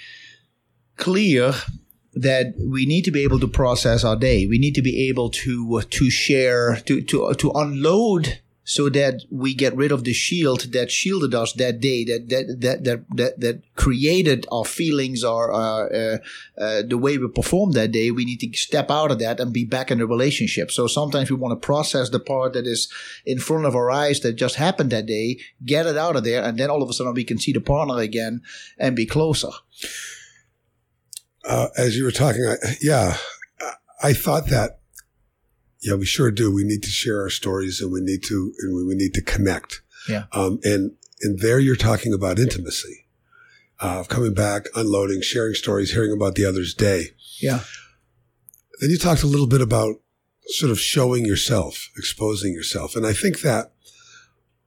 clear 0.96 1.54
that 2.20 2.54
we 2.58 2.86
need 2.86 3.04
to 3.04 3.10
be 3.10 3.22
able 3.22 3.40
to 3.40 3.48
process 3.48 4.04
our 4.04 4.16
day. 4.16 4.46
We 4.46 4.58
need 4.58 4.74
to 4.74 4.82
be 4.82 5.08
able 5.08 5.30
to 5.30 5.82
to 5.82 6.10
share 6.10 6.76
to 6.86 7.00
to 7.02 7.34
to 7.34 7.50
unload 7.52 8.40
so 8.64 8.90
that 8.90 9.22
we 9.30 9.54
get 9.54 9.74
rid 9.74 9.90
of 9.90 10.04
the 10.04 10.12
shield 10.12 10.60
that 10.72 10.90
shielded 10.90 11.34
us 11.34 11.54
that 11.54 11.80
day 11.80 12.04
that 12.04 12.28
that 12.28 12.60
that 12.60 12.84
that 12.84 13.16
that, 13.16 13.40
that 13.40 13.74
created 13.76 14.46
our 14.52 14.64
feelings 14.64 15.24
or 15.24 15.52
uh, 15.54 15.86
uh, 15.88 16.18
uh, 16.60 16.82
the 16.86 16.98
way 16.98 17.16
we 17.16 17.28
performed 17.28 17.74
that 17.74 17.92
day. 17.92 18.10
We 18.10 18.26
need 18.26 18.40
to 18.40 18.52
step 18.58 18.90
out 18.90 19.10
of 19.10 19.20
that 19.20 19.40
and 19.40 19.52
be 19.52 19.64
back 19.64 19.90
in 19.90 19.98
the 19.98 20.06
relationship. 20.06 20.70
So 20.70 20.86
sometimes 20.86 21.30
we 21.30 21.36
want 21.36 21.58
to 21.58 21.66
process 21.66 22.10
the 22.10 22.20
part 22.20 22.52
that 22.52 22.66
is 22.66 22.92
in 23.24 23.38
front 23.38 23.64
of 23.64 23.74
our 23.74 23.90
eyes 23.90 24.20
that 24.20 24.34
just 24.34 24.56
happened 24.56 24.90
that 24.90 25.06
day 25.06 25.38
get 25.64 25.86
it 25.86 25.96
out 25.96 26.16
of 26.16 26.24
there 26.24 26.42
and 26.42 26.58
then 26.58 26.68
all 26.68 26.82
of 26.82 26.90
a 26.90 26.92
sudden 26.92 27.14
we 27.14 27.24
can 27.24 27.38
see 27.38 27.52
the 27.52 27.60
partner 27.60 27.98
again 27.98 28.42
and 28.76 28.96
be 28.96 29.06
closer 29.06 29.50
uh, 31.48 31.68
as 31.76 31.96
you 31.96 32.04
were 32.04 32.12
talking, 32.12 32.44
I, 32.44 32.76
yeah, 32.80 33.16
I 34.02 34.12
thought 34.12 34.46
that, 34.48 34.78
yeah, 35.80 35.94
we 35.94 36.06
sure 36.06 36.30
do. 36.30 36.54
We 36.54 36.64
need 36.64 36.82
to 36.82 36.90
share 36.90 37.20
our 37.20 37.30
stories 37.30 37.80
and 37.80 37.90
we 37.92 38.00
need 38.00 38.22
to, 38.24 38.52
and 38.60 38.74
we, 38.74 38.84
we 38.84 38.94
need 38.94 39.14
to 39.14 39.22
connect. 39.22 39.80
Yeah. 40.08 40.24
Um, 40.32 40.60
and, 40.62 40.92
and 41.22 41.40
there 41.40 41.58
you're 41.58 41.76
talking 41.76 42.12
about 42.12 42.38
intimacy, 42.38 43.06
uh, 43.80 44.04
coming 44.04 44.34
back, 44.34 44.66
unloading, 44.74 45.22
sharing 45.22 45.54
stories, 45.54 45.92
hearing 45.92 46.12
about 46.12 46.34
the 46.34 46.44
other's 46.44 46.74
day. 46.74 47.10
Yeah. 47.40 47.60
Then 48.80 48.90
you 48.90 48.98
talked 48.98 49.22
a 49.22 49.26
little 49.26 49.48
bit 49.48 49.60
about 49.60 49.96
sort 50.46 50.70
of 50.70 50.80
showing 50.80 51.24
yourself, 51.24 51.90
exposing 51.96 52.52
yourself. 52.52 52.94
And 52.94 53.06
I 53.06 53.12
think 53.12 53.40
that 53.40 53.72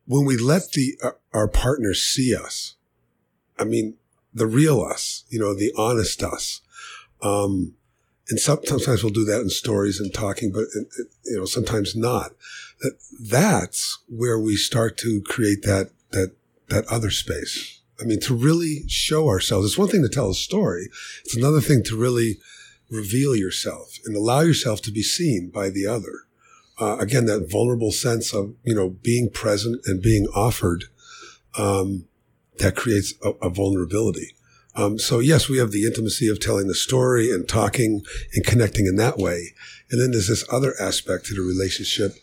when 0.06 0.26
we 0.26 0.38
let 0.38 0.72
the, 0.74 0.98
our, 1.04 1.18
our 1.34 1.48
partners 1.48 2.04
see 2.04 2.36
us, 2.36 2.76
I 3.58 3.64
mean, 3.64 3.96
the 4.34 4.48
real 4.48 4.82
us, 4.82 5.24
you 5.30 5.40
know, 5.40 5.54
the 5.54 5.74
honest 5.78 6.24
us, 6.24 6.62
um, 7.22 7.74
and 8.30 8.40
sometimes 8.40 9.04
we'll 9.04 9.12
do 9.12 9.26
that 9.26 9.42
in 9.42 9.50
stories 9.50 10.00
and 10.00 10.14
talking, 10.14 10.52
but 10.52 10.66
you 11.26 11.38
know 11.38 11.46
sometimes 11.46 11.96
not. 11.96 12.32
That 12.82 12.98
that's 13.20 14.00
where 14.08 14.40
we 14.40 14.56
start 14.56 14.98
to 15.00 15.22
create 15.28 15.64
that 15.64 15.92
that 16.12 16.36
that 16.70 16.86
other 16.86 17.12
space. 17.12 17.82
I 18.00 18.06
mean, 18.06 18.20
to 18.22 18.36
really 18.36 18.84
show 18.88 19.28
ourselves. 19.28 19.68
It's 19.68 19.78
one 19.78 19.90
thing 19.90 20.02
to 20.02 20.10
tell 20.10 20.32
a 20.32 20.34
story. 20.34 20.90
It's 21.24 21.36
another 21.36 21.62
thing 21.62 21.84
to 21.84 21.98
really 21.98 22.38
reveal 22.90 23.36
yourself 23.36 24.00
and 24.06 24.16
allow 24.16 24.40
yourself 24.42 24.82
to 24.84 24.92
be 24.92 25.04
seen 25.04 25.50
by 25.50 25.70
the 25.70 25.86
other. 25.86 26.26
Uh, 26.80 26.98
again, 27.00 27.26
that 27.26 27.52
vulnerable 27.52 27.92
sense 27.92 28.34
of 28.34 28.56
you 28.64 28.74
know 28.74 28.90
being 28.90 29.30
present 29.30 29.82
and 29.86 30.02
being 30.02 30.28
offered. 30.34 30.86
Um, 31.58 32.06
that 32.60 32.76
creates 32.76 33.14
a, 33.24 33.30
a 33.42 33.50
vulnerability. 33.50 34.36
Um, 34.76 34.98
so 34.98 35.20
yes, 35.20 35.50
we 35.50 35.58
have 35.58 35.72
the 35.72 35.86
intimacy 35.86 36.30
of 36.30 36.40
telling 36.40 36.68
the 36.68 36.76
story 36.76 37.32
and 37.32 37.48
talking 37.48 38.04
and 38.34 38.46
connecting 38.46 38.86
in 38.86 38.96
that 38.98 39.18
way. 39.18 39.54
And 39.90 40.02
then 40.02 40.12
there's 40.12 40.28
this 40.28 40.46
other 40.52 40.74
aspect 40.80 41.26
to 41.26 41.36
the 41.36 41.42
relationship 41.42 42.14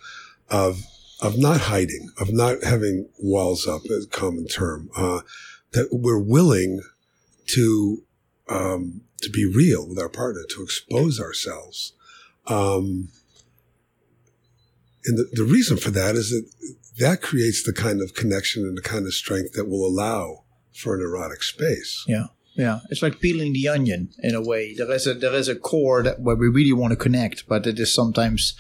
of, 0.49 0.83
of 1.21 1.39
not 1.39 1.63
hiding, 1.63 2.11
of 2.19 2.33
not 2.33 2.65
having 2.65 3.09
walls 3.19 3.67
up, 3.67 3.83
a 3.85 4.07
common 4.07 4.47
term, 4.47 4.91
uh, 4.97 5.21
that 5.73 5.89
we're 5.93 6.19
willing 6.19 6.81
to, 7.49 8.03
um, 8.49 9.03
to 9.21 9.31
be 9.31 9.45
real 9.45 9.87
with 9.87 9.99
our 9.99 10.09
partner, 10.09 10.43
to 10.49 10.63
expose 10.63 11.21
ourselves. 11.21 11.93
Um, 12.47 13.09
and 15.05 15.19
the, 15.19 15.29
the 15.33 15.45
reason 15.45 15.77
for 15.77 15.91
that 15.91 16.15
is 16.15 16.31
that 16.31 16.49
that 16.99 17.23
creates 17.23 17.63
the 17.63 17.73
kind 17.73 18.01
of 18.01 18.15
connection 18.15 18.65
and 18.65 18.77
the 18.77 18.83
kind 18.83 19.07
of 19.07 19.15
strength 19.15 19.53
that 19.53 19.69
will 19.69 19.87
allow 19.87 20.45
for 20.75 20.95
an 20.95 21.01
erotic 21.01 21.43
space. 21.43 22.05
Yeah. 22.07 22.27
Yeah, 22.59 22.81
it's 22.91 23.03
like 23.03 23.21
peeling 23.21 23.53
the 23.53 23.69
onion 23.69 24.11
in 24.19 24.35
a 24.35 24.43
way. 24.43 24.75
There 24.75 24.91
is 24.91 25.07
a 25.07 25.15
there 25.15 25.35
is 25.35 25.47
a 25.47 25.55
core 25.55 26.03
that 26.03 26.21
where 26.21 26.35
we 26.35 26.49
really 26.49 26.73
want 26.73 26.91
to 26.91 26.97
connect, 26.97 27.47
but 27.47 27.69
it 27.69 27.79
is 27.79 27.95
sometimes 27.95 28.57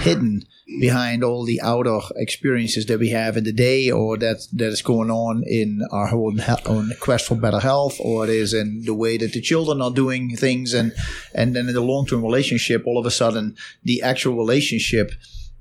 hidden 0.00 0.46
behind 0.80 1.22
all 1.22 1.44
the 1.44 1.60
outer 1.60 1.98
experiences 2.16 2.86
that 2.86 2.98
we 2.98 3.10
have 3.10 3.36
in 3.36 3.44
the 3.44 3.52
day, 3.52 3.90
or 3.90 4.16
that 4.16 4.46
that 4.54 4.68
is 4.68 4.80
going 4.80 5.10
on 5.10 5.44
in 5.46 5.82
our 5.92 6.14
own, 6.14 6.40
own 6.64 6.92
quest 6.98 7.26
for 7.28 7.34
better 7.34 7.60
health, 7.60 7.98
or 8.00 8.24
it 8.24 8.30
is 8.30 8.54
in 8.54 8.84
the 8.86 8.94
way 8.94 9.18
that 9.18 9.34
the 9.34 9.40
children 9.42 9.82
are 9.82 9.90
doing 9.90 10.34
things, 10.34 10.72
and 10.72 10.94
and 11.34 11.54
then 11.54 11.68
in 11.68 11.74
the 11.74 11.82
long 11.82 12.06
term 12.06 12.24
relationship, 12.24 12.86
all 12.86 12.96
of 12.96 13.04
a 13.04 13.10
sudden 13.10 13.54
the 13.84 14.00
actual 14.00 14.34
relationship 14.34 15.12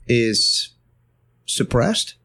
is 0.08 0.70
suppressed 1.46 2.16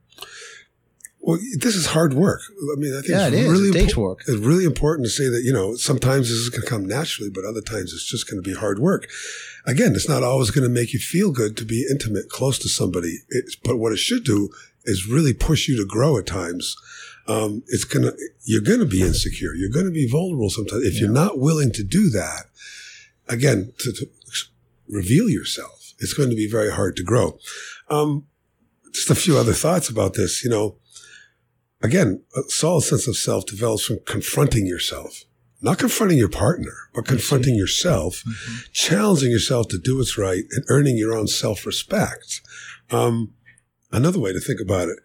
well, 1.27 1.41
this 1.59 1.75
is 1.75 1.87
hard 1.87 2.15
work. 2.15 2.41
I 2.73 2.79
mean, 2.79 2.93
I 2.93 3.01
think 3.01 3.09
yeah, 3.09 3.27
it's 3.27 3.37
it 3.37 3.51
really 3.51 3.73
takes 3.73 3.97
work. 3.97 4.21
It's 4.29 4.39
really 4.39 4.65
important 4.65 5.07
to 5.07 5.11
say 5.11 5.29
that 5.29 5.43
you 5.43 5.53
know 5.53 5.75
sometimes 5.75 6.29
this 6.29 6.39
is 6.39 6.51
going 6.51 6.63
to 6.63 6.69
come 6.69 6.87
naturally, 6.87 7.31
but 7.31 7.45
other 7.45 7.61
times 7.61 7.93
it's 7.93 8.09
just 8.09 8.31
going 8.31 8.41
to 8.41 8.49
be 8.49 8.55
hard 8.55 8.79
work. 8.79 9.09
Again, 9.67 9.97
it's 9.97 10.09
not 10.09 10.23
always 10.23 10.53
going 10.53 10.63
to 10.63 10.73
make 10.73 10.93
you 10.93 11.01
feel 11.01 11.33
good 11.33 11.57
to 11.57 11.65
be 11.65 11.85
intimate, 11.91 12.29
close 12.29 12.61
to 12.61 12.69
somebody. 12.69 13.19
It's, 13.29 13.57
but 13.57 13.79
what 13.79 13.93
it 13.93 13.99
should 13.99 14.23
do 14.23 14.51
is 14.85 15.09
really 15.09 15.35
push 15.35 15.67
you 15.67 15.77
to 15.79 15.85
grow 15.85 16.17
at 16.17 16.27
times. 16.27 16.77
Um, 17.27 17.65
it's 17.67 17.83
gonna 17.83 18.13
you're 18.45 18.63
going 18.63 18.79
to 18.79 18.87
be 18.87 19.03
insecure. 19.03 19.53
You're 19.53 19.73
going 19.73 19.87
to 19.87 19.91
be 19.91 20.09
vulnerable 20.09 20.49
sometimes 20.49 20.85
if 20.85 20.95
yeah. 20.95 21.01
you're 21.01 21.11
not 21.11 21.41
willing 21.41 21.73
to 21.73 21.83
do 21.83 22.09
that. 22.11 22.45
Again, 23.29 23.73
to, 23.81 23.93
to 23.93 24.07
reveal 24.89 25.29
yourself, 25.29 25.93
it's 25.99 26.15
going 26.15 26.31
to 26.31 26.37
be 26.37 26.49
very 26.49 26.71
hard 26.71 26.95
to 26.99 27.03
grow. 27.03 27.37
Um, 27.91 28.29
just 28.93 29.11
a 29.11 29.17
few 29.17 29.37
other 29.37 29.55
thoughts 29.55 29.89
about 29.89 30.15
this. 30.15 30.45
You 30.45 30.51
know 30.51 30.77
again, 31.83 32.23
a 32.37 32.43
solid 32.49 32.83
sense 32.83 33.09
of 33.09 33.17
self 33.17 33.47
develops 33.47 33.87
from 33.87 34.01
confronting 34.07 34.67
yourself, 34.67 35.25
not 35.61 35.79
confronting 35.79 36.19
your 36.19 36.29
partner, 36.29 36.75
but 36.95 37.07
confronting 37.07 37.55
yourself, 37.55 38.23
mm-hmm. 38.27 38.73
challenging 38.73 39.31
yourself 39.31 39.69
to 39.69 39.79
do 39.79 39.99
what's 39.99 40.19
right 40.19 40.45
and 40.51 40.65
earning 40.69 40.97
your 40.97 41.15
own 41.15 41.27
self 41.27 41.67
respect. 41.67 42.41
Um, 42.91 43.33
another 43.93 44.19
way 44.19 44.33
to 44.33 44.41
think 44.41 44.61
about 44.61 44.89
it, 44.89 44.99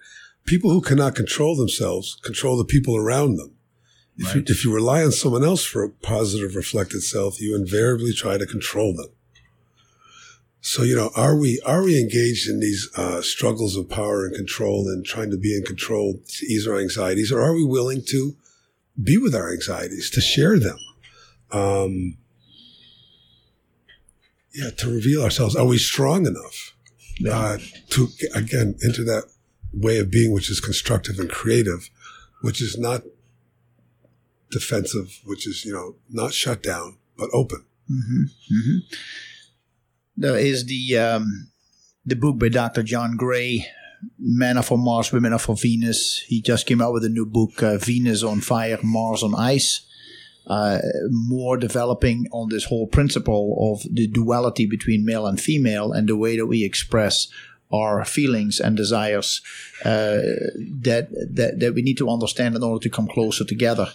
people 0.45 0.71
who 0.71 0.81
cannot 0.81 1.15
control 1.15 1.55
themselves 1.55 2.15
control 2.23 2.57
the 2.57 2.65
people 2.65 2.95
around 2.97 3.37
them. 3.37 3.55
If, 4.17 4.27
right. 4.27 4.35
you, 4.35 4.43
if 4.47 4.65
you 4.65 4.73
rely 4.73 5.03
on 5.03 5.11
someone 5.11 5.43
else 5.43 5.63
for 5.63 5.83
a 5.83 5.89
positive 5.89 6.55
reflected 6.55 7.01
self, 7.01 7.39
you 7.39 7.55
invariably 7.55 8.13
try 8.13 8.37
to 8.37 8.45
control 8.45 8.93
them. 8.93 9.07
So, 10.61 10.83
you 10.83 10.95
know, 10.95 11.09
are 11.15 11.35
we, 11.35 11.59
are 11.65 11.83
we 11.83 11.99
engaged 11.99 12.47
in 12.47 12.59
these, 12.59 12.87
uh, 12.95 13.21
struggles 13.21 13.75
of 13.75 13.89
power 13.89 14.25
and 14.25 14.35
control 14.35 14.87
and 14.87 15.03
trying 15.03 15.31
to 15.31 15.37
be 15.37 15.55
in 15.55 15.63
control 15.63 16.19
to 16.27 16.45
ease 16.45 16.67
our 16.67 16.79
anxieties? 16.79 17.31
Or 17.31 17.41
are 17.41 17.53
we 17.53 17.63
willing 17.63 18.03
to 18.09 18.35
be 19.01 19.17
with 19.17 19.33
our 19.33 19.51
anxieties, 19.51 20.09
to 20.11 20.21
share 20.21 20.59
them? 20.59 20.77
Um, 21.51 22.17
yeah, 24.53 24.69
to 24.69 24.89
reveal 24.89 25.23
ourselves. 25.23 25.55
Are 25.55 25.65
we 25.65 25.77
strong 25.77 26.25
enough 26.25 26.75
uh, 27.29 27.57
to 27.89 28.07
again 28.33 28.75
enter 28.83 29.03
that 29.03 29.23
way 29.73 29.99
of 29.99 30.11
being, 30.11 30.33
which 30.33 30.49
is 30.49 30.59
constructive 30.59 31.19
and 31.19 31.29
creative, 31.29 31.89
which 32.41 32.61
is 32.61 32.77
not 32.77 33.03
defensive, 34.49 35.21
which 35.25 35.47
is 35.47 35.65
you 35.65 35.73
know 35.73 35.95
not 36.09 36.33
shut 36.33 36.61
down 36.63 36.97
but 37.17 37.29
open. 37.33 37.65
There 40.15 40.37
is 40.37 40.65
the 40.65 40.97
um, 40.97 41.51
the 42.05 42.15
book 42.15 42.39
by 42.39 42.49
Dr. 42.49 42.83
John 42.83 43.15
Gray, 43.17 43.65
Men 44.19 44.57
Are 44.57 44.63
for 44.63 44.77
Mars, 44.77 45.11
Women 45.11 45.33
Are 45.33 45.39
for 45.39 45.55
Venus. 45.55 46.19
He 46.27 46.41
just 46.41 46.65
came 46.67 46.81
out 46.81 46.93
with 46.93 47.05
a 47.05 47.09
new 47.09 47.25
book, 47.25 47.61
uh, 47.63 47.77
Venus 47.77 48.23
on 48.23 48.41
Fire, 48.41 48.79
Mars 48.83 49.23
on 49.23 49.35
Ice. 49.35 49.81
Uh, 50.47 50.79
more 51.09 51.55
developing 51.55 52.27
on 52.31 52.49
this 52.49 52.65
whole 52.65 52.87
principle 52.87 53.55
of 53.71 53.85
the 53.93 54.07
duality 54.07 54.65
between 54.65 55.05
male 55.05 55.27
and 55.27 55.39
female 55.39 55.93
and 55.93 56.09
the 56.09 56.17
way 56.17 56.35
that 56.35 56.47
we 56.47 56.63
express 56.65 57.27
our 57.71 58.03
feelings 58.03 58.59
and 58.59 58.75
desires 58.75 59.41
uh, 59.85 60.17
that, 60.81 61.07
that 61.11 61.59
that 61.59 61.73
we 61.73 61.81
need 61.81 61.97
to 61.97 62.09
understand 62.09 62.55
in 62.55 62.63
order 62.63 62.81
to 62.81 62.89
come 62.89 63.07
closer 63.07 63.45
together. 63.45 63.93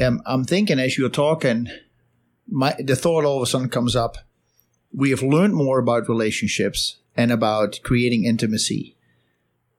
Um, 0.00 0.22
I'm 0.26 0.44
thinking 0.44 0.78
as 0.78 0.96
you're 0.96 1.08
talking, 1.08 1.68
my 2.46 2.74
the 2.78 2.94
thought 2.94 3.24
all 3.24 3.38
of 3.38 3.42
a 3.42 3.46
sudden 3.46 3.68
comes 3.68 3.96
up. 3.96 4.18
We 4.92 5.10
have 5.10 5.22
learned 5.22 5.54
more 5.54 5.78
about 5.78 6.08
relationships 6.08 6.96
and 7.16 7.30
about 7.30 7.80
creating 7.82 8.24
intimacy. 8.24 8.96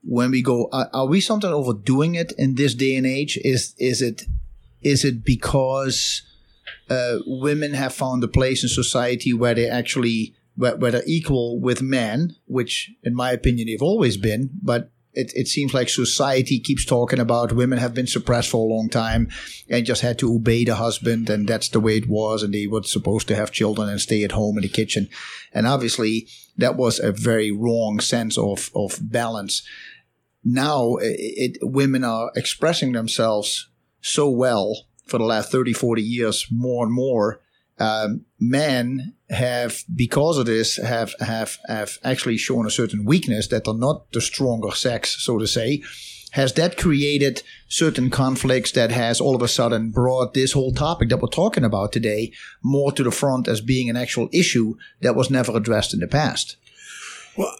When 0.04 0.32
we 0.32 0.42
go, 0.42 0.70
are, 0.72 0.89
are 0.94 1.08
we 1.08 1.20
sometimes 1.22 1.54
overdoing 1.54 2.16
it 2.16 2.32
in 2.38 2.56
this 2.56 2.74
day 2.74 2.96
and 2.96 3.06
age? 3.06 3.38
Is 3.44 3.75
is 3.78 4.01
it 4.01 4.25
is 4.82 5.04
it 5.04 5.25
because 5.25 6.22
uh, 6.89 7.18
women 7.25 7.74
have 7.74 7.94
found 7.94 8.24
a 8.24 8.28
place 8.28 8.63
in 8.63 8.70
society 8.70 9.34
where 9.34 9.54
they 9.54 9.70
actually 9.70 10.36
where, 10.56 10.75
where 10.78 10.92
they're 10.92 11.04
equal 11.06 11.60
with 11.60 11.82
men, 11.82 12.36
which 12.46 12.92
in 13.04 13.16
my 13.16 13.32
opinion 13.32 13.68
they've 13.68 13.82
always 13.82 14.18
been, 14.18 14.50
but 14.62 14.92
it, 15.13 15.32
it 15.36 15.48
seems 15.48 15.74
like 15.74 15.89
society 15.89 16.60
keeps 16.60 16.86
talking 16.86 17.20
about 17.20 17.51
women 17.51 17.80
have 17.80 17.94
been 17.94 18.08
suppressed 18.08 18.50
for 18.50 18.66
a 18.66 18.74
long 18.74 18.89
time 18.89 19.30
and 19.70 19.86
just 19.86 20.01
had 20.01 20.20
to 20.20 20.34
obey 20.34 20.63
the 20.63 20.75
husband 20.75 21.30
and 21.30 21.48
that's 21.48 21.70
the 21.70 21.80
way 21.80 21.98
it 21.98 22.08
was 22.08 22.44
and 22.44 22.54
they 22.54 22.68
were 22.68 22.84
supposed 22.84 23.28
to 23.28 23.36
have 23.36 23.51
children 23.51 23.89
and 23.89 24.00
stay 24.00 24.24
at 24.24 24.34
home 24.34 24.58
in 24.58 24.62
the 24.62 24.70
kitchen. 24.70 25.10
And 25.51 25.66
obviously 25.66 26.28
that 26.58 26.75
was 26.75 27.00
a 27.00 27.12
very 27.12 27.51
wrong 27.51 28.00
sense 28.00 28.38
of, 28.38 28.70
of 28.75 29.00
balance. 29.01 29.63
Now 30.44 30.98
it, 30.98 31.18
it, 31.18 31.58
women 31.62 32.04
are 32.04 32.32
expressing 32.36 32.92
themselves 32.92 33.70
so 34.01 34.30
well 34.30 34.86
for 35.06 35.18
the 35.18 35.25
last 35.25 35.51
30 35.51 35.74
40 35.74 36.01
years 36.04 36.48
more 36.51 36.86
and 36.86 36.94
more 36.94 37.42
um, 37.80 38.25
men 38.39 39.16
have 39.29 39.83
because 39.95 40.38
of 40.38 40.45
this 40.45 40.77
have 40.77 41.13
have 41.19 41.57
have 41.67 41.98
actually 42.03 42.38
shown 42.38 42.65
a 42.65 42.71
certain 42.71 43.05
weakness 43.05 43.48
that 43.48 43.65
they're 43.65 43.74
not 43.74 44.12
the 44.12 44.21
stronger 44.21 44.71
sex 44.71 45.24
so 45.24 45.38
to 45.38 45.48
say. 45.48 45.83
Has 46.33 46.53
that 46.53 46.77
created 46.77 47.41
certain 47.67 48.12
conflicts 48.12 48.71
that 48.74 48.91
has 48.91 49.19
all 49.19 49.36
of 49.36 49.41
a 49.41 49.48
sudden 49.48 49.89
brought 49.89 50.36
this 50.36 50.51
whole 50.51 50.71
topic 50.71 51.09
that 51.09 51.17
we're 51.17 51.27
talking 51.27 51.63
about 51.63 51.91
today 51.91 52.31
more 52.62 52.91
to 52.91 53.03
the 53.03 53.09
front 53.09 53.48
as 53.48 53.62
being 53.62 53.89
an 53.89 53.98
actual 53.98 54.29
issue 54.31 54.75
that 55.01 55.15
was 55.15 55.31
never 55.31 55.57
addressed 55.57 55.91
in 55.91 56.01
the 56.01 56.07
past? 56.07 56.55
Well 57.36 57.55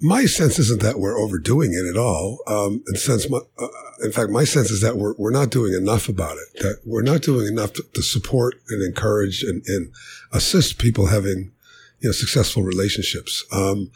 my 0.00 0.24
sense 0.26 0.58
isn't 0.58 0.82
that 0.82 0.98
we're 0.98 1.18
overdoing 1.18 1.72
it 1.72 1.88
at 1.88 1.96
all. 1.96 2.38
Um, 2.46 2.82
in 2.88 2.96
sense, 2.96 3.28
my, 3.30 3.38
uh, 3.58 3.68
in 4.02 4.12
fact, 4.12 4.30
my 4.30 4.44
sense 4.44 4.70
is 4.70 4.80
that 4.80 4.96
we're 4.96 5.14
we're 5.16 5.30
not 5.30 5.50
doing 5.50 5.72
enough 5.72 6.08
about 6.08 6.36
it. 6.36 6.62
That 6.62 6.80
we're 6.84 7.02
not 7.02 7.22
doing 7.22 7.46
enough 7.46 7.72
to, 7.74 7.84
to 7.94 8.02
support 8.02 8.54
and 8.68 8.82
encourage 8.82 9.42
and, 9.42 9.62
and, 9.66 9.92
assist 10.32 10.78
people 10.78 11.06
having, 11.06 11.52
you 12.00 12.08
know, 12.08 12.12
successful 12.12 12.64
relationships. 12.64 13.44
Um, 13.52 13.92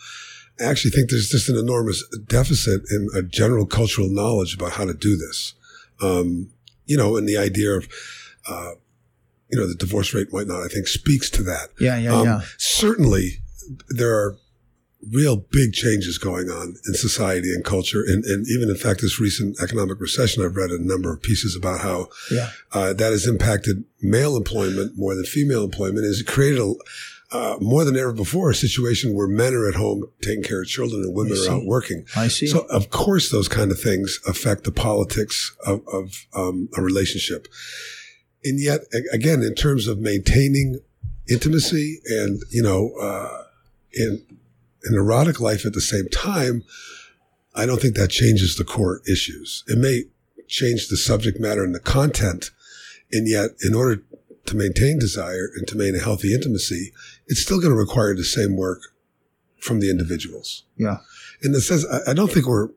I 0.60 0.64
actually 0.64 0.92
think 0.92 1.10
there's 1.10 1.28
just 1.28 1.48
an 1.48 1.56
enormous 1.56 2.04
deficit 2.28 2.82
in 2.90 3.08
a 3.14 3.22
general 3.22 3.66
cultural 3.66 4.08
knowledge 4.08 4.54
about 4.54 4.72
how 4.72 4.84
to 4.84 4.94
do 4.94 5.16
this. 5.16 5.54
Um, 6.00 6.50
you 6.86 6.96
know, 6.96 7.16
and 7.16 7.28
the 7.28 7.36
idea 7.36 7.72
of, 7.72 7.88
uh, 8.48 8.72
you 9.50 9.58
know, 9.58 9.66
the 9.66 9.74
divorce 9.74 10.14
rate 10.14 10.32
might 10.32 10.46
not, 10.46 10.62
I 10.62 10.68
think, 10.68 10.86
speaks 10.86 11.28
to 11.30 11.42
that. 11.42 11.70
Yeah, 11.80 11.98
yeah, 11.98 12.14
um, 12.14 12.24
yeah. 12.24 12.40
Certainly, 12.56 13.40
there 13.88 14.14
are 14.14 14.38
real 15.12 15.36
big 15.36 15.72
changes 15.72 16.18
going 16.18 16.48
on 16.48 16.74
in 16.86 16.94
society 16.94 17.52
and 17.54 17.64
culture. 17.64 18.02
And, 18.06 18.24
and, 18.24 18.46
even 18.48 18.68
in 18.68 18.76
fact, 18.76 19.00
this 19.00 19.20
recent 19.20 19.56
economic 19.62 20.00
recession, 20.00 20.44
I've 20.44 20.56
read 20.56 20.70
a 20.70 20.82
number 20.82 21.12
of 21.12 21.22
pieces 21.22 21.54
about 21.54 21.80
how 21.80 22.08
yeah. 22.30 22.50
uh, 22.72 22.92
that 22.94 23.12
has 23.12 23.26
impacted 23.26 23.84
male 24.02 24.36
employment 24.36 24.98
more 24.98 25.14
than 25.14 25.24
female 25.24 25.64
employment. 25.64 26.04
Has 26.04 26.22
created 26.22 26.60
a 26.60 26.74
uh, 27.30 27.56
more 27.60 27.84
than 27.84 27.96
ever 27.96 28.12
before 28.12 28.50
a 28.50 28.54
situation 28.54 29.14
where 29.14 29.28
men 29.28 29.52
are 29.54 29.68
at 29.68 29.74
home 29.74 30.10
taking 30.22 30.42
care 30.42 30.62
of 30.62 30.66
children 30.66 31.02
and 31.02 31.14
women 31.14 31.36
are 31.46 31.52
out 31.52 31.64
working. 31.64 32.06
I 32.16 32.28
see. 32.28 32.46
So 32.46 32.60
of 32.70 32.90
course 32.90 33.30
those 33.30 33.48
kind 33.48 33.70
of 33.70 33.78
things 33.78 34.18
affect 34.26 34.64
the 34.64 34.72
politics 34.72 35.54
of, 35.66 35.86
of 35.92 36.26
um, 36.34 36.70
a 36.76 36.82
relationship. 36.82 37.46
And 38.44 38.58
yet 38.58 38.80
again, 39.12 39.42
in 39.42 39.54
terms 39.54 39.86
of 39.86 39.98
maintaining 39.98 40.80
intimacy 41.28 42.00
and, 42.06 42.40
you 42.50 42.62
know, 42.62 42.92
uh, 43.00 43.42
in 43.92 44.22
an 44.88 44.94
erotic 44.94 45.40
life 45.40 45.64
at 45.64 45.72
the 45.72 45.80
same 45.80 46.08
time, 46.08 46.64
I 47.54 47.66
don't 47.66 47.80
think 47.80 47.96
that 47.96 48.10
changes 48.10 48.56
the 48.56 48.64
core 48.64 49.02
issues. 49.10 49.64
It 49.66 49.78
may 49.78 50.04
change 50.48 50.88
the 50.88 50.96
subject 50.96 51.38
matter 51.38 51.62
and 51.62 51.74
the 51.74 51.80
content. 51.80 52.50
And 53.12 53.28
yet, 53.28 53.50
in 53.62 53.74
order 53.74 54.02
to 54.46 54.56
maintain 54.56 54.98
desire 54.98 55.48
and 55.56 55.66
to 55.68 55.76
maintain 55.76 56.00
a 56.00 56.04
healthy 56.04 56.34
intimacy, 56.34 56.92
it's 57.26 57.40
still 57.40 57.60
going 57.60 57.72
to 57.72 57.78
require 57.78 58.14
the 58.14 58.24
same 58.24 58.56
work 58.56 58.80
from 59.58 59.80
the 59.80 59.90
individuals. 59.90 60.64
Yeah. 60.76 60.98
In 61.42 61.52
the 61.52 61.60
sense, 61.60 61.84
I 62.06 62.14
don't 62.14 62.30
think 62.30 62.46
we're 62.46 62.70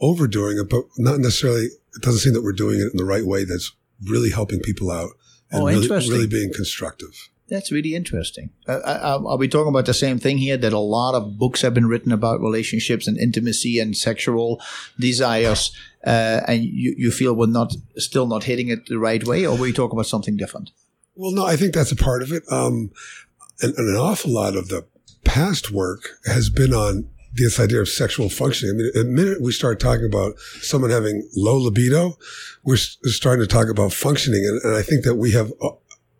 overdoing 0.00 0.58
it, 0.58 0.68
but 0.68 0.84
not 0.98 1.18
necessarily, 1.18 1.64
it 1.64 2.02
doesn't 2.02 2.20
seem 2.20 2.34
that 2.34 2.42
we're 2.42 2.52
doing 2.52 2.80
it 2.80 2.90
in 2.92 2.96
the 2.96 3.04
right 3.04 3.24
way 3.24 3.44
that's 3.44 3.72
really 4.04 4.30
helping 4.30 4.60
people 4.60 4.90
out 4.90 5.10
and 5.50 5.62
oh, 5.62 5.66
really, 5.66 5.88
really 5.88 6.26
being 6.26 6.52
constructive. 6.54 7.28
That's 7.48 7.70
really 7.70 7.94
interesting. 7.94 8.50
Uh, 8.66 9.20
are 9.24 9.36
we 9.36 9.46
talking 9.46 9.68
about 9.68 9.86
the 9.86 9.94
same 9.94 10.18
thing 10.18 10.38
here? 10.38 10.56
That 10.56 10.72
a 10.72 10.78
lot 10.78 11.14
of 11.14 11.38
books 11.38 11.62
have 11.62 11.74
been 11.74 11.86
written 11.86 12.10
about 12.10 12.40
relationships 12.40 13.06
and 13.06 13.16
intimacy 13.16 13.78
and 13.78 13.96
sexual 13.96 14.60
desires, 14.98 15.70
uh, 16.04 16.40
and 16.48 16.64
you, 16.64 16.94
you 16.98 17.10
feel 17.12 17.34
we're 17.34 17.46
not 17.46 17.72
still 17.96 18.26
not 18.26 18.44
hitting 18.44 18.68
it 18.68 18.86
the 18.86 18.98
right 18.98 19.24
way, 19.24 19.46
or 19.46 19.56
were 19.56 19.68
you 19.68 19.72
talking 19.72 19.96
about 19.96 20.06
something 20.06 20.36
different? 20.36 20.70
Well, 21.14 21.30
no, 21.30 21.46
I 21.46 21.56
think 21.56 21.72
that's 21.72 21.92
a 21.92 21.96
part 21.96 22.22
of 22.22 22.32
it. 22.32 22.42
Um, 22.50 22.90
and, 23.62 23.74
and 23.76 23.88
an 23.88 23.96
awful 23.96 24.32
lot 24.32 24.56
of 24.56 24.68
the 24.68 24.84
past 25.24 25.70
work 25.70 26.18
has 26.24 26.50
been 26.50 26.74
on 26.74 27.08
this 27.34 27.60
idea 27.60 27.80
of 27.80 27.88
sexual 27.88 28.28
functioning. 28.28 28.74
I 28.74 28.78
mean, 28.78 28.90
the 28.94 29.04
minute 29.04 29.40
we 29.40 29.52
start 29.52 29.78
talking 29.78 30.06
about 30.06 30.38
someone 30.62 30.90
having 30.90 31.28
low 31.36 31.58
libido, 31.58 32.18
we're 32.64 32.76
starting 32.76 33.46
to 33.46 33.46
talk 33.46 33.68
about 33.68 33.92
functioning. 33.92 34.44
And, 34.44 34.62
and 34.62 34.76
I 34.76 34.82
think 34.82 35.04
that 35.04 35.16
we 35.16 35.32
have 35.32 35.52
uh, 35.62 35.70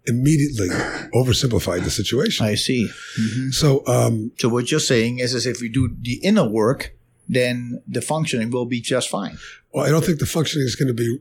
immediately 0.06 0.68
oversimplified 1.14 1.84
the 1.84 1.90
situation. 1.90 2.46
I 2.46 2.54
see. 2.54 2.88
Mm-hmm. 3.18 3.50
So, 3.50 3.86
um, 3.86 4.32
so 4.38 4.48
what 4.48 4.70
you're 4.70 4.80
saying 4.80 5.18
is, 5.18 5.34
is 5.34 5.46
if 5.46 5.60
we 5.60 5.68
do 5.68 5.94
the 6.00 6.20
inner 6.22 6.48
work, 6.48 6.96
then 7.28 7.82
the 7.88 8.00
functioning 8.00 8.50
will 8.50 8.66
be 8.66 8.80
just 8.80 9.08
fine. 9.08 9.38
Well, 9.72 9.84
I 9.84 9.90
don't 9.90 10.04
think 10.04 10.20
the 10.20 10.26
functioning 10.26 10.66
is 10.66 10.76
going 10.76 10.88
to 10.88 10.94
be 10.94 11.18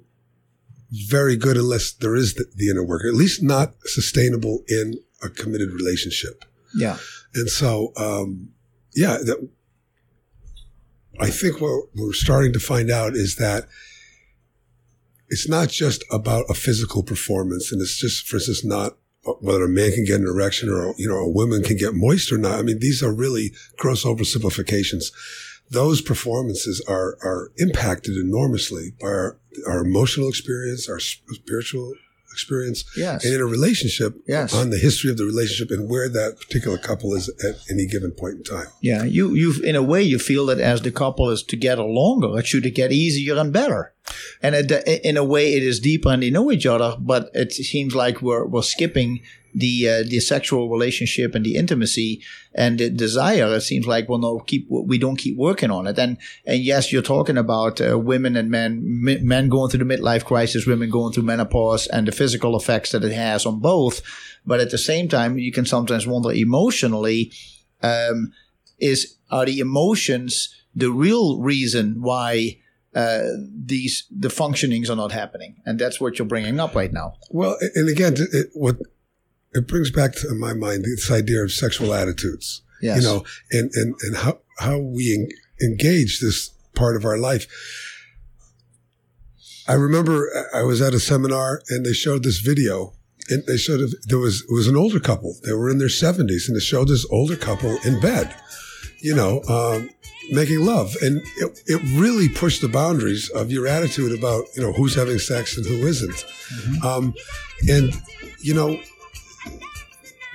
very 1.09 1.35
good 1.35 1.57
unless 1.57 1.91
there 1.91 2.15
is 2.15 2.35
the, 2.35 2.45
the 2.55 2.69
inner 2.69 2.83
work, 2.83 3.03
at 3.05 3.13
least 3.13 3.41
not 3.41 3.73
sustainable 3.85 4.63
in 4.67 4.99
a 5.23 5.29
committed 5.29 5.71
relationship. 5.71 6.45
Yeah. 6.75 6.97
And 7.33 7.49
so, 7.49 7.91
um, 7.97 8.49
yeah, 8.93 9.17
that, 9.17 9.49
I 11.19 11.29
think 11.29 11.59
what 11.59 11.87
we're 11.95 12.13
starting 12.13 12.53
to 12.53 12.59
find 12.59 12.91
out 12.91 13.15
is 13.15 13.35
that 13.37 13.67
it's 15.29 15.49
not 15.49 15.69
just 15.69 16.03
about 16.11 16.45
a 16.49 16.53
physical 16.53 17.03
performance. 17.03 17.71
And 17.71 17.81
it's 17.81 17.97
just, 17.97 18.27
for 18.27 18.37
instance, 18.37 18.63
not 18.63 18.97
uh, 19.25 19.33
whether 19.41 19.65
a 19.65 19.69
man 19.69 19.91
can 19.91 20.05
get 20.05 20.19
an 20.19 20.27
erection 20.27 20.69
or, 20.69 20.93
you 20.97 21.09
know, 21.09 21.17
a 21.17 21.29
woman 21.29 21.63
can 21.63 21.77
get 21.77 21.95
moist 21.95 22.31
or 22.31 22.37
not. 22.37 22.59
I 22.59 22.61
mean, 22.61 22.79
these 22.79 23.01
are 23.01 23.13
really 23.13 23.51
gross 23.77 24.03
oversimplifications. 24.03 25.11
Those 25.69 26.01
performances 26.01 26.83
are, 26.87 27.17
are 27.23 27.51
impacted 27.57 28.15
enormously 28.17 28.93
by 29.01 29.07
our, 29.07 29.39
our 29.67 29.83
emotional 29.83 30.29
experience, 30.29 30.87
our 30.87 30.99
spiritual 30.99 31.93
experience, 32.35 32.83
yes. 32.97 33.23
and 33.23 33.33
in 33.33 33.41
a 33.41 33.45
relationship 33.45 34.13
yes. 34.27 34.53
on 34.53 34.69
the 34.69 34.77
history 34.77 35.09
of 35.09 35.17
the 35.17 35.25
relationship 35.25 35.71
and 35.71 35.89
where 35.89 36.09
that 36.09 36.37
particular 36.39 36.77
couple 36.77 37.13
is 37.13 37.29
at 37.47 37.55
any 37.71 37.85
given 37.87 38.11
point 38.11 38.35
in 38.35 38.43
time. 38.43 38.67
Yeah, 38.81 39.03
you 39.03 39.33
you 39.33 39.53
in 39.63 39.75
a 39.75 39.83
way 39.83 40.03
you 40.03 40.19
feel 40.19 40.45
that 40.47 40.59
as 40.59 40.81
the 40.81 40.91
couple 40.91 41.29
is 41.29 41.41
together 41.43 41.83
longer, 41.83 42.37
it 42.37 42.45
should 42.45 42.67
get 42.75 42.91
easier 42.91 43.37
and 43.37 43.53
better. 43.53 43.93
And 44.41 44.53
it, 44.53 44.71
in 45.03 45.17
a 45.17 45.23
way, 45.23 45.53
it 45.53 45.63
is 45.63 45.79
deeper 45.79 46.09
and 46.09 46.21
they 46.21 46.29
know 46.29 46.51
each 46.51 46.65
other, 46.65 46.95
but 46.99 47.31
it 47.33 47.53
seems 47.53 47.95
like 47.95 48.21
we're 48.21 48.45
we're 48.45 48.61
skipping 48.61 49.21
the 49.55 49.89
uh, 49.89 50.03
the 50.03 50.19
sexual 50.19 50.69
relationship 50.69 51.33
and 51.33 51.45
the 51.45 51.55
intimacy 51.55 52.21
and 52.53 52.77
the 52.77 52.89
desire. 52.89 53.55
It 53.55 53.61
seems 53.61 53.87
like 53.87 54.09
well, 54.09 54.19
no, 54.19 54.39
keep 54.39 54.67
we 54.69 54.97
don't 54.97 55.15
keep 55.15 55.37
working 55.37 55.71
on 55.71 55.87
it. 55.87 55.97
And 55.97 56.17
and 56.45 56.61
yes, 56.61 56.91
you're 56.91 57.01
talking 57.01 57.37
about 57.37 57.79
uh, 57.79 57.97
women 57.97 58.35
and 58.35 58.51
men, 58.51 58.81
men 58.83 59.49
going 59.49 59.69
through 59.69 59.85
the 59.85 59.95
midlife 59.95 60.25
crisis, 60.25 60.67
women 60.67 60.89
going 60.89 61.13
through 61.13 61.23
menopause, 61.23 61.87
and 61.87 62.07
the 62.07 62.11
physical 62.11 62.57
effects 62.57 62.91
that 62.91 63.03
it 63.03 63.13
has 63.13 63.45
on 63.45 63.59
both. 63.59 64.01
But 64.45 64.59
at 64.59 64.71
the 64.71 64.77
same 64.77 65.07
time, 65.07 65.37
you 65.37 65.51
can 65.51 65.65
sometimes 65.65 66.05
wonder 66.05 66.31
emotionally, 66.31 67.31
um, 67.81 68.33
is 68.77 69.15
are 69.31 69.45
the 69.45 69.59
emotions 69.59 70.53
the 70.75 70.91
real 70.91 71.39
reason 71.41 72.01
why? 72.01 72.59
Uh, 72.93 73.27
these 73.53 74.05
the 74.09 74.29
functionings 74.29 74.89
are 74.89 74.95
not 74.95 75.11
happening, 75.11 75.57
and 75.65 75.77
that's 75.77 75.99
what 75.99 76.17
you're 76.17 76.25
bringing 76.25 76.61
up 76.61 76.73
right 76.75 76.93
now. 76.93 77.13
Well, 77.29 77.57
and 77.75 77.89
again, 77.89 78.15
it, 78.31 78.51
what 78.53 78.77
it 79.55 79.67
brings 79.67 79.89
back 79.89 80.13
to 80.15 80.35
my 80.35 80.53
mind 80.53 80.83
this 80.83 81.09
idea 81.09 81.41
of 81.43 81.51
sexual 81.51 81.93
attitudes. 81.93 82.61
Yes. 82.81 82.97
You 82.97 83.03
know, 83.07 83.25
and 83.51 83.71
and 83.73 83.95
and 84.03 84.17
how 84.17 84.39
how 84.59 84.77
we 84.77 85.13
en- 85.15 85.69
engage 85.69 86.19
this 86.19 86.51
part 86.75 86.95
of 86.95 87.05
our 87.05 87.17
life. 87.17 87.47
I 89.67 89.73
remember 89.73 90.29
I 90.53 90.61
was 90.61 90.81
at 90.81 90.93
a 90.93 90.99
seminar 90.99 91.63
and 91.69 91.85
they 91.85 91.93
showed 91.93 92.23
this 92.23 92.39
video. 92.39 92.93
And 93.27 93.43
they 93.47 93.57
showed 93.57 93.79
there 94.07 94.19
was 94.19 94.43
it 94.43 94.53
was 94.53 94.67
an 94.67 94.75
older 94.75 94.99
couple. 94.99 95.35
They 95.43 95.53
were 95.53 95.71
in 95.71 95.79
their 95.79 95.89
seventies, 95.89 96.47
and 96.47 96.55
they 96.55 96.61
showed 96.63 96.89
this 96.89 97.07
older 97.09 97.35
couple 97.35 97.75
in 97.83 97.99
bed. 97.99 98.31
You 99.01 99.15
know, 99.15 99.41
um, 99.49 99.89
making 100.31 100.63
love. 100.63 100.95
And 101.01 101.21
it, 101.37 101.59
it 101.65 101.81
really 101.99 102.29
pushed 102.29 102.61
the 102.61 102.67
boundaries 102.67 103.29
of 103.29 103.51
your 103.51 103.67
attitude 103.67 104.17
about, 104.17 104.45
you 104.55 104.61
know, 104.61 104.73
who's 104.73 104.95
having 104.95 105.19
sex 105.19 105.57
and 105.57 105.65
who 105.65 105.87
isn't. 105.87 106.15
Mm-hmm. 106.15 106.85
Um, 106.85 107.13
and, 107.67 107.93
you 108.41 108.53
know, 108.53 108.79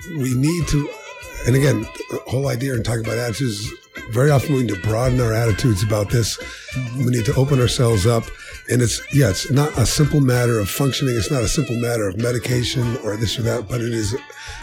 we 0.08 0.34
need 0.34 0.68
to, 0.68 0.88
and 1.46 1.56
again, 1.56 1.82
the 2.10 2.22
whole 2.26 2.48
idea 2.48 2.74
in 2.74 2.82
talking 2.82 3.04
about 3.04 3.18
attitudes 3.18 3.66
is 3.66 3.72
very 4.10 4.30
often 4.30 4.54
we 4.54 4.62
need 4.62 4.74
to 4.74 4.80
broaden 4.80 5.20
our 5.20 5.32
attitudes 5.32 5.82
about 5.82 6.10
this. 6.10 6.36
Mm-hmm. 6.36 7.04
We 7.04 7.10
need 7.12 7.24
to 7.26 7.34
open 7.34 7.60
ourselves 7.60 8.06
up. 8.06 8.24
And 8.70 8.82
it's, 8.82 9.00
yeah, 9.14 9.30
it's 9.30 9.50
not 9.50 9.76
a 9.78 9.86
simple 9.86 10.20
matter 10.20 10.58
of 10.60 10.68
functioning. 10.68 11.16
It's 11.16 11.30
not 11.30 11.42
a 11.42 11.48
simple 11.48 11.76
matter 11.76 12.08
of 12.08 12.16
medication 12.18 12.96
or 12.98 13.16
this 13.16 13.38
or 13.38 13.42
that, 13.42 13.68
but 13.68 13.80
it 13.80 13.92
is 13.92 14.16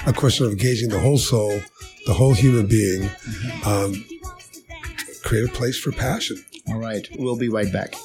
a 0.05 0.13
question 0.13 0.45
of 0.45 0.53
engaging 0.53 0.89
the 0.89 0.99
whole 0.99 1.17
soul, 1.17 1.59
the 2.05 2.13
whole 2.13 2.33
human 2.33 2.67
being. 2.67 3.03
Mm-hmm. 3.03 3.69
Um, 3.69 4.05
create 5.23 5.49
a 5.49 5.51
place 5.51 5.77
for 5.77 5.91
passion. 5.91 6.37
All 6.69 6.79
right. 6.79 7.07
We'll 7.17 7.37
be 7.37 7.49
right 7.49 7.71
back. 7.71 7.95